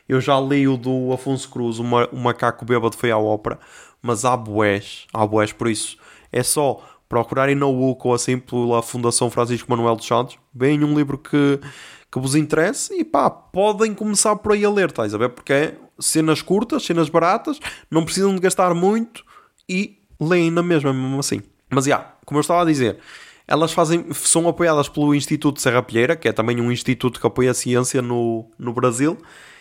[0.08, 3.60] Eu já li o do Afonso Cruz, uma, o Macaco Bêbado foi à ópera,
[4.02, 5.96] mas há boés, há boés, por isso
[6.32, 10.96] é só procurarem no UC ou assim pela Fundação Francisco Manuel dos Santos, bem um
[10.96, 11.58] livro que,
[12.10, 15.30] que vos interesse e pá, podem começar por aí a ler, estás a ver?
[15.30, 17.58] Porque é cenas curtas, cenas baratas,
[17.90, 19.24] não precisam de gastar muito
[19.68, 21.42] e leem na mesma, mesmo assim.
[21.70, 22.98] Mas já, yeah, como eu estava a dizer,
[23.46, 27.50] elas fazem, são apoiadas pelo Instituto Serra Pilheira, que é também um instituto que apoia
[27.50, 29.16] a ciência no, no Brasil,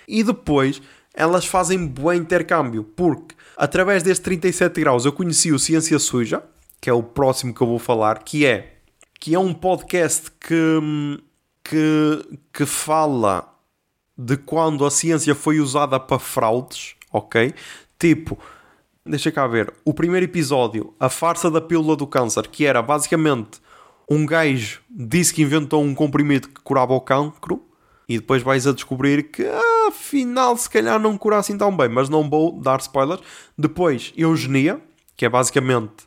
[0.07, 0.81] e depois
[1.13, 6.43] elas fazem bom intercâmbio, porque através deste 37 graus eu conheci o Ciência Suja,
[6.79, 8.73] que é o próximo que eu vou falar, que é
[9.19, 11.19] que é um podcast que,
[11.63, 13.53] que, que fala
[14.17, 17.53] de quando a ciência foi usada para fraudes, ok?
[17.99, 18.37] Tipo,
[19.05, 23.59] deixa cá ver, o primeiro episódio, a farsa da pílula do câncer, que era basicamente
[24.09, 27.61] um gajo disse que inventou um comprimido que curava o cancro
[28.07, 31.89] e depois vais a descobrir que ah, afinal se calhar não cura assim tão bem,
[31.89, 33.21] mas não vou dar spoilers.
[33.57, 34.79] Depois, eugenia,
[35.17, 36.06] que é basicamente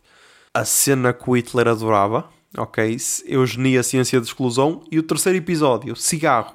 [0.53, 2.96] a cena que o Hitler adorava, ok?
[3.26, 4.82] Eugenia, ciência de exclusão.
[4.90, 6.55] E o terceiro episódio, cigarro,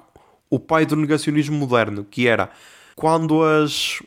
[0.50, 2.50] o pai do negacionismo moderno, que era
[2.96, 4.02] quando as,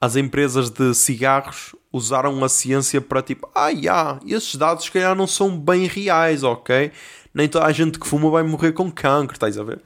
[0.00, 5.14] as empresas de cigarros usaram a ciência para tipo, ah, yeah, esses dados se calhar
[5.14, 6.92] não são bem reais, ok?
[7.32, 9.80] Nem toda a gente que fuma vai morrer com cancro, estás a ver?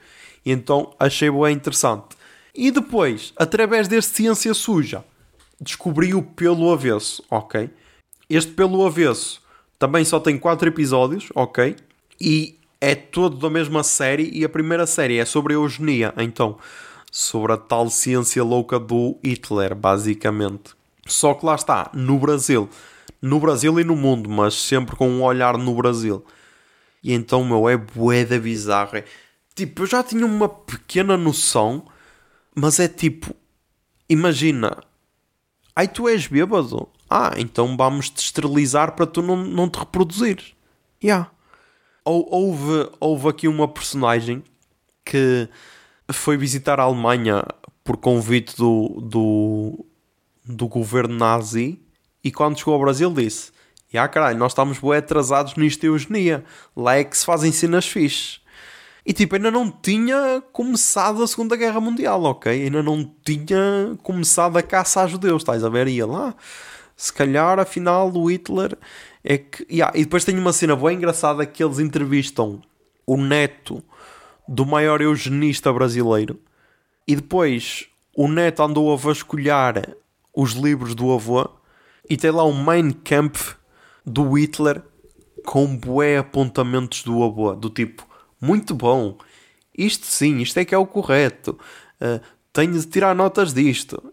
[0.45, 2.17] E então achei bem interessante.
[2.55, 5.05] E depois, através deste Ciência Suja,
[5.61, 7.71] descobri o Pelo Avesso, ok?
[8.29, 9.42] Este Pelo Avesso
[9.83, 11.75] também só tem 4 episódios, ok?
[12.21, 16.57] E é todo da mesma série e a primeira série é sobre a eugenia, então,
[17.11, 20.71] sobre a tal ciência louca do Hitler, basicamente.
[21.05, 22.69] Só que lá está, no Brasil.
[23.21, 26.25] No Brasil e no mundo, mas sempre com um olhar no Brasil.
[27.03, 29.05] E então, meu, é bué da bizarra.
[29.53, 31.85] Tipo, eu já tinha uma pequena noção,
[32.55, 33.35] mas é tipo,
[34.09, 34.79] imagina,
[35.75, 36.89] ai tu és bêbado?
[37.15, 40.55] Ah, então vamos te esterilizar para tu não, não te reproduzir.
[41.05, 41.31] Yeah.
[42.07, 44.43] Ou, houve, houve aqui uma personagem
[45.05, 45.47] que
[46.11, 47.45] foi visitar a Alemanha
[47.85, 49.85] por convite do, do,
[50.43, 51.79] do governo nazi
[52.25, 53.53] e quando chegou ao Brasil disse:
[53.93, 56.43] Ya caralho, nós estamos bem atrasados nisto de eugenia.
[56.75, 58.41] Lá é que se fazem cenas fixes.
[59.05, 62.51] E tipo, ainda não tinha começado a Segunda Guerra Mundial, ok?
[62.51, 65.89] Ainda não tinha começado a caça a judeus, estás a ver?
[65.89, 66.35] Ia lá.
[66.97, 68.77] Se calhar, afinal, o Hitler
[69.25, 69.67] é que.
[69.71, 69.97] Yeah.
[69.99, 72.63] E depois tem uma cena bem engraçada que eles entrevistam
[73.07, 73.83] o neto
[74.47, 76.39] do maior eugenista brasileiro.
[77.07, 79.97] E depois o neto andou a vasculhar
[80.35, 81.49] os livros do avô
[82.09, 83.57] e tem lá um Mein Kampf
[84.05, 84.83] do Hitler
[85.45, 88.07] com bué apontamentos do avô, do tipo,
[88.41, 89.19] muito bom,
[89.77, 91.59] isto sim, isto é que é o correto,
[92.01, 92.21] uh,
[92.53, 94.13] tenho de tirar notas disto.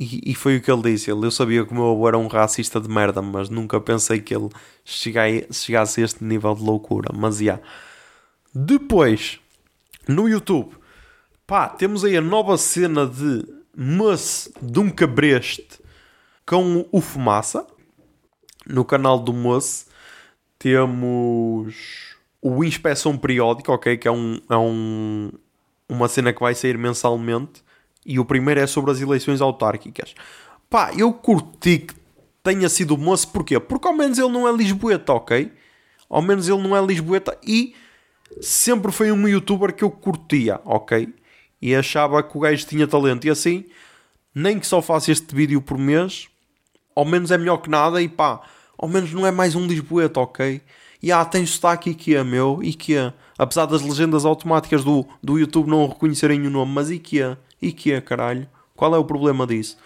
[0.00, 1.10] E, e, foi o que ele disse.
[1.10, 4.18] Ele, eu sabia que o meu avô era um racista de merda, mas nunca pensei
[4.18, 4.48] que ele
[4.82, 7.12] chegasse a este nível de loucura.
[7.14, 7.44] Mas já.
[7.44, 7.62] Yeah.
[8.54, 9.38] Depois,
[10.08, 10.74] no YouTube,
[11.46, 13.44] pá, temos aí a nova cena de
[13.76, 15.80] Moço de um Cabreste
[16.46, 17.66] com o Fumaça.
[18.66, 19.86] No canal do Moço
[20.58, 21.74] temos
[22.40, 23.98] o Inspeção Periódica, ok?
[23.98, 25.30] Que é, um, é um,
[25.86, 27.62] uma cena que vai sair mensalmente.
[28.04, 30.14] E o primeiro é sobre as eleições autárquicas.
[30.68, 31.94] Pá, eu curti que
[32.42, 33.58] tenha sido moço, porquê?
[33.60, 35.52] Porque ao menos ele não é lisboeta, ok?
[36.08, 37.74] Ao menos ele não é lisboeta e
[38.40, 41.12] sempre foi um youtuber que eu curtia, ok?
[41.60, 43.26] E achava que o gajo tinha talento.
[43.26, 43.64] E assim,
[44.34, 46.28] nem que só faça este vídeo por mês,
[46.94, 48.00] ao menos é melhor que nada.
[48.00, 48.40] E pá,
[48.78, 50.62] ao menos não é mais um Lisboeta, ok?
[51.02, 53.14] E ah, tem sotaque IKEA, meu, IKEA.
[53.38, 58.48] Apesar das legendas automáticas do, do YouTube não reconhecerem o nome, mas IKEA, IKEA, caralho.
[58.74, 59.76] Qual é o problema disso?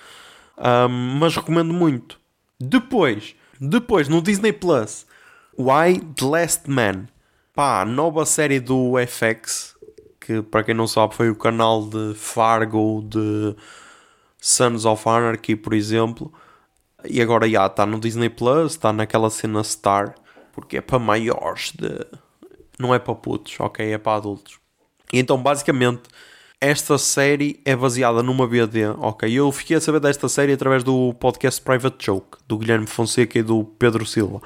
[0.56, 2.18] Um, mas recomendo muito.
[2.60, 5.06] Depois, depois no Disney Plus,
[5.58, 7.06] Why the Last Man.
[7.52, 9.76] Pá, nova série do FX,
[10.20, 13.54] que para quem não sabe foi o canal de Fargo, de
[14.40, 16.32] Sons of Anarchy, por exemplo.
[17.04, 20.14] E agora já está no Disney Plus, está naquela cena Star,
[20.52, 22.06] porque é para maiores de.
[22.78, 23.92] Não é para putos, ok?
[23.92, 24.58] É para adultos.
[25.12, 26.02] E então, basicamente,
[26.64, 29.30] esta série é baseada numa BD, ok?
[29.30, 33.42] Eu fiquei a saber desta série através do podcast Private Joke, do Guilherme Fonseca e
[33.42, 34.40] do Pedro Silva,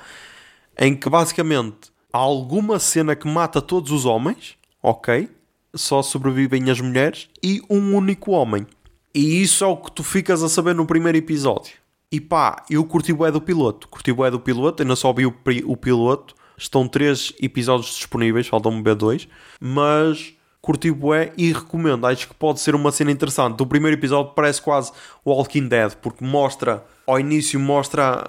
[0.76, 5.28] em que basicamente há alguma cena que mata todos os homens, ok?
[5.72, 8.66] Só sobrevivem as mulheres e um único homem.
[9.14, 11.74] E isso é o que tu ficas a saber no primeiro episódio.
[12.10, 13.86] E pá, eu curti o do piloto.
[13.86, 15.34] Curti o do piloto, ainda só vi o,
[15.66, 16.34] o piloto.
[16.56, 19.28] Estão três episódios disponíveis, faltam-me B2.
[19.60, 22.06] Mas curti bué e recomendo.
[22.06, 23.62] Acho que pode ser uma cena interessante.
[23.62, 24.92] O primeiro episódio parece quase
[25.24, 28.24] Walking Dead, porque mostra, ao início mostra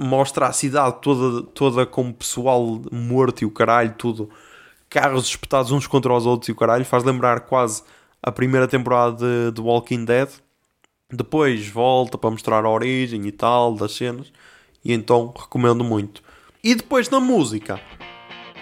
[0.00, 4.30] mostra a cidade toda, toda com pessoal morto e o caralho, tudo.
[4.88, 6.84] Carros espetados uns contra os outros e o caralho.
[6.84, 7.82] Faz lembrar quase
[8.22, 10.28] a primeira temporada de, de Walking Dead.
[11.12, 14.32] Depois volta para mostrar a origem e tal das cenas.
[14.82, 16.22] E então recomendo muito.
[16.64, 17.78] E depois na música,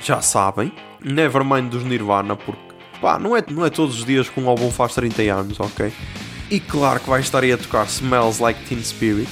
[0.00, 2.67] já sabem, Nevermind dos Nirvana, porque
[3.00, 5.92] Pá, não é, não é todos os dias que um álbum faz 30 anos, ok?
[6.50, 9.28] E claro que vai estar aí a tocar Smells Like Teen Spirit,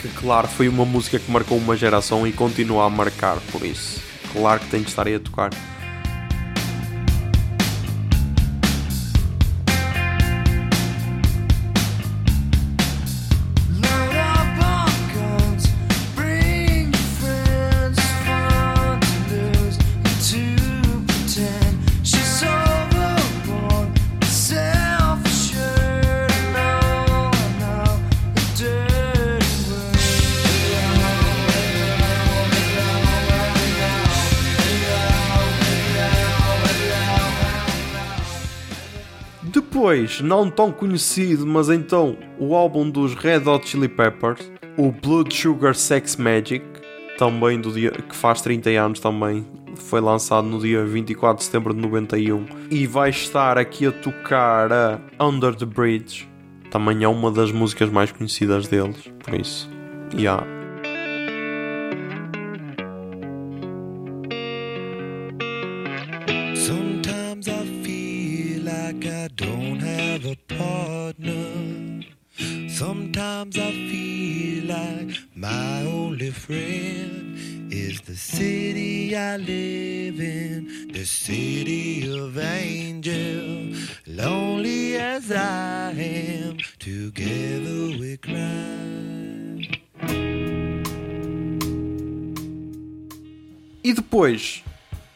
[0.00, 4.00] que claro foi uma música que marcou uma geração e continua a marcar, por isso.
[4.32, 5.50] Claro que tem de estar aí a tocar.
[39.78, 45.32] Depois, não tão conhecido, mas então o álbum dos Red Hot Chili Peppers, o Blood
[45.32, 46.64] Sugar Sex Magic,
[47.16, 51.72] também do dia que faz 30 anos também, foi lançado no dia 24 de setembro
[51.72, 56.28] de 91 e vai estar aqui a tocar a Under the Bridge.
[56.72, 59.70] Também é uma das músicas mais conhecidas deles, por isso.
[60.12, 60.57] Yeah.
[73.38, 77.38] Sometimes I feel like my only friend
[77.72, 83.76] is the city I live in, the city of angels.
[84.08, 89.68] Lonely as I am, together we cry.
[93.84, 94.64] E depois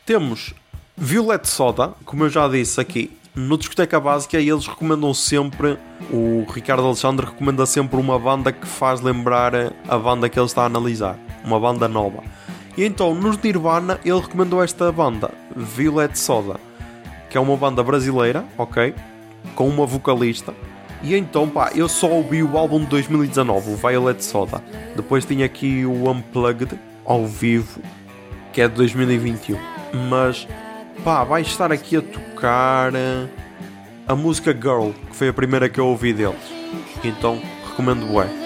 [0.06, 0.54] temos
[0.96, 5.78] Violet Soda, como eu já disse aqui, no Discoteca Básica eles recomendam sempre,
[6.11, 9.53] o Ricardo Alexandre recomenda sempre uma banda que faz lembrar
[9.89, 12.22] a banda que ele está a analisar, uma banda nova.
[12.76, 16.61] E então, nos Nirvana, ele recomendou esta banda, Violet Soda,
[17.30, 18.95] que é uma banda brasileira, ok?
[19.55, 20.55] Com uma vocalista.
[21.03, 24.62] E então, pá, eu só ouvi o álbum de 2019, o Violet Soda.
[24.95, 27.80] Depois tinha aqui o Unplugged, ao vivo,
[28.53, 29.59] que é de 2021.
[30.09, 30.47] Mas
[31.05, 33.26] Pá, vai estar aqui a tocar eh,
[34.07, 36.36] a música Girl, que foi a primeira que eu ouvi deles.
[37.03, 38.41] Então recomendo bem.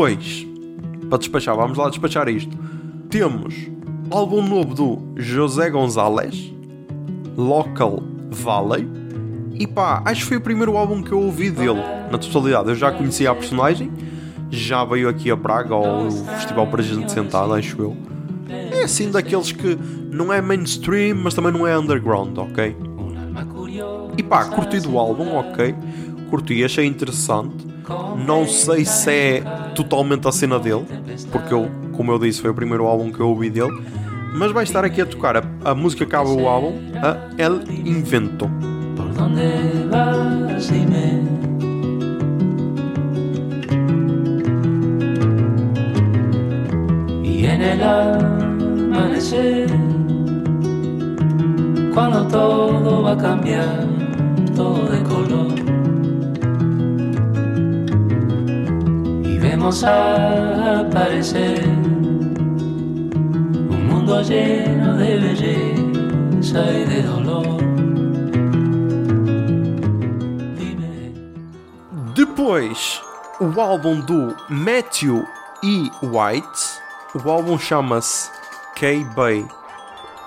[0.00, 0.46] Depois,
[1.10, 2.56] para despachar, vamos lá despachar isto.
[3.10, 3.54] Temos
[4.10, 6.54] álbum novo do José Gonzalez,
[7.36, 8.88] Local Valley.
[9.52, 12.70] E pá, acho que foi o primeiro álbum que eu ouvi dele, na totalidade.
[12.70, 13.92] Eu já conhecia a personagem,
[14.48, 17.94] já veio aqui a Praga ao Festival para Gente Sentada, acho eu.
[18.48, 19.78] É assim daqueles que
[20.10, 22.74] não é mainstream, mas também não é underground, ok?
[24.16, 25.74] E pá, curti do álbum, ok?
[26.30, 27.68] Curti, achei interessante.
[28.26, 29.40] Não sei se é
[29.74, 30.84] totalmente a cena dele,
[31.32, 33.72] porque eu, como eu disse, foi o primeiro álbum que eu ouvi dele.
[34.34, 37.62] Mas vai estar aqui a tocar a, a música que acaba o álbum, a El
[37.86, 38.48] Invento.
[38.96, 41.40] Por donde vas, dime.
[47.60, 49.66] En el amanecer,
[51.92, 53.86] cuando todo va a cambiar,
[54.56, 55.59] todo de color.
[59.40, 61.66] Vemos aparecer
[63.68, 67.60] un mundo lleno de belleza y de dolor.
[72.14, 73.02] Depois,
[73.40, 75.24] o álbum do Matthew
[75.62, 75.90] E.
[76.02, 76.80] White.
[77.14, 78.30] O álbum chama-se
[78.76, 79.46] K-Bay.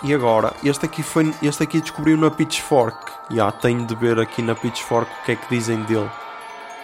[0.04, 3.12] E agora, este aqui, foi, este aqui descobriu na Pitchfork.
[3.32, 6.10] Já tenho de ver aqui na Pitchfork o que é que dizem dele.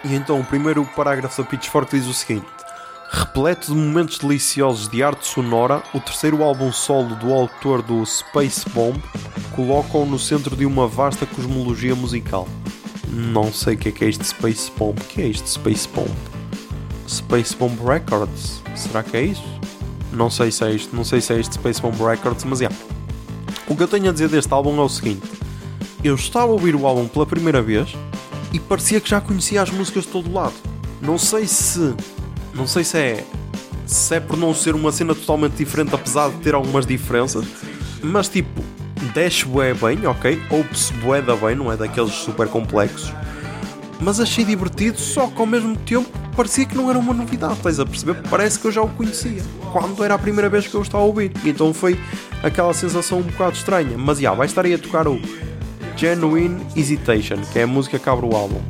[0.03, 2.45] E então, o primeiro parágrafo da Pitchfork diz o seguinte:
[3.11, 8.69] Repleto de momentos deliciosos de arte sonora, o terceiro álbum solo do autor do Space
[8.69, 9.01] Bomb
[9.55, 12.47] coloca-o no centro de uma vasta cosmologia musical.
[13.07, 14.97] Não sei o que é que é este Space Bomb.
[14.99, 16.11] O que é este Space Bomb?
[17.07, 18.61] Space Bomb Records?
[18.75, 19.59] Será que é isso?
[20.13, 22.69] Não sei se é isto, não sei se é este Space Bomb Records, mas é.
[23.67, 25.27] O que eu tenho a dizer deste álbum é o seguinte:
[26.03, 27.93] eu estava a ouvir o álbum pela primeira vez
[28.53, 30.55] e parecia que já conhecia as músicas de todo lado.
[31.01, 31.93] Não sei se.
[32.53, 33.25] Não sei se é.
[33.85, 37.45] Se é por não ser uma cena totalmente diferente, apesar de ter algumas diferenças,
[38.03, 38.63] mas tipo,
[39.13, 40.39] desce bué bem, ok?
[40.49, 43.11] Ouve-se bué da bem, não é daqueles super complexos
[43.99, 47.79] mas achei divertido, só que ao mesmo tempo parecia que não era uma novidade, estás
[47.79, 48.21] a perceber?
[48.29, 49.41] Parece que eu já o conhecia,
[49.73, 51.31] quando era a primeira vez que eu estava a ouvir.
[51.43, 51.99] Então foi
[52.41, 53.97] aquela sensação um bocado estranha.
[53.97, 55.19] Mas já, vai estar aí a tocar o
[55.99, 58.61] Genuine Hesitation, que é a música que abre o álbum.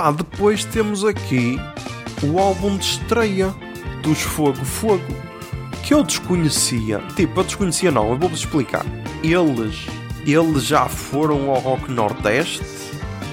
[0.00, 1.60] Pá, depois temos aqui
[2.22, 3.54] o álbum de estreia
[4.02, 5.04] dos Fogo Fogo,
[5.82, 7.00] que eu desconhecia.
[7.14, 8.82] Tipo, eu desconhecia não, eu vou-vos explicar.
[9.22, 9.86] Eles,
[10.26, 12.62] eles já foram ao Rock Nordeste,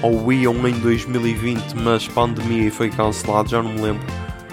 [0.02, 4.02] ou iam em 2020, mas pandemia e foi cancelado, já não me lembro.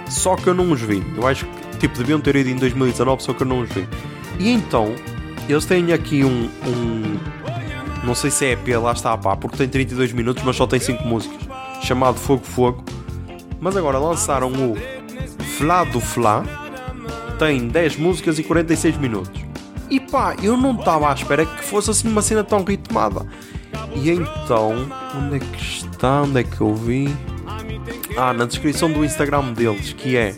[0.10, 1.04] Só que eu não os vi.
[1.18, 3.86] Eu acho que, tipo, deviam ter ido em 2019, só que eu não os vi.
[4.40, 4.96] E então,
[5.50, 7.20] eles têm aqui um- um
[8.06, 10.80] não sei se é EP, lá está, pá, porque tem 32 minutos, mas só tem
[10.80, 11.40] 5 músicas.
[11.86, 12.84] Chamado Fogo Fogo.
[13.60, 14.76] Mas agora lançaram o
[15.58, 16.44] Flá do Flá.
[17.38, 19.40] Tem 10 músicas e 46 minutos.
[19.88, 23.24] E pá, eu não estava à espera que fosse assim uma cena tão ritmada.
[23.96, 24.74] E então,
[25.16, 26.24] onde é que está?
[26.24, 27.16] Onde é que eu vi?
[28.18, 30.34] Ah, na descrição do Instagram deles, que é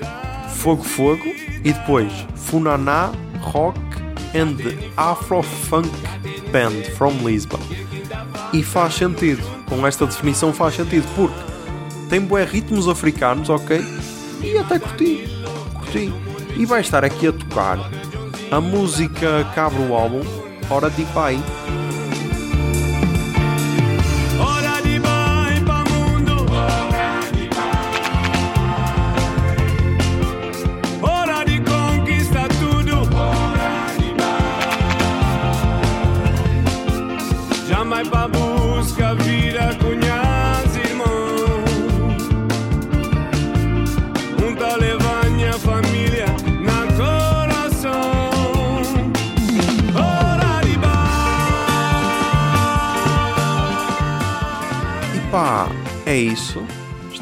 [0.49, 1.25] Fogo Fogo
[1.63, 3.79] e depois Funaná Rock
[4.35, 4.57] and
[4.97, 5.89] Afro Funk
[6.51, 7.59] Band from Lisbon.
[8.51, 11.35] E faz sentido, com esta definição faz sentido, porque
[12.09, 13.83] tem bué ritmos africanos, ok?
[14.41, 15.27] E até curti,
[15.73, 16.13] curti.
[16.55, 17.77] E vai estar aqui a tocar
[18.51, 20.21] a música que abre o álbum,
[20.69, 21.37] Hora de Pai.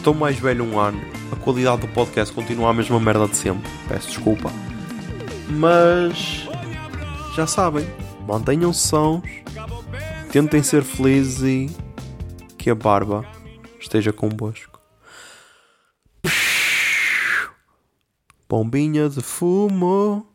[0.06, 1.02] Estou mais velho um ano.
[1.32, 3.68] A qualidade do podcast continua a mesma merda de sempre.
[3.88, 4.52] Peço desculpa.
[5.50, 6.48] Mas
[7.36, 7.88] já sabem,
[8.28, 9.24] mantenham-se sãos,
[10.32, 11.76] tentem ser felizes e
[12.56, 13.26] que a barba
[13.80, 14.80] esteja convosco.
[18.48, 20.35] Bombinha de fumo.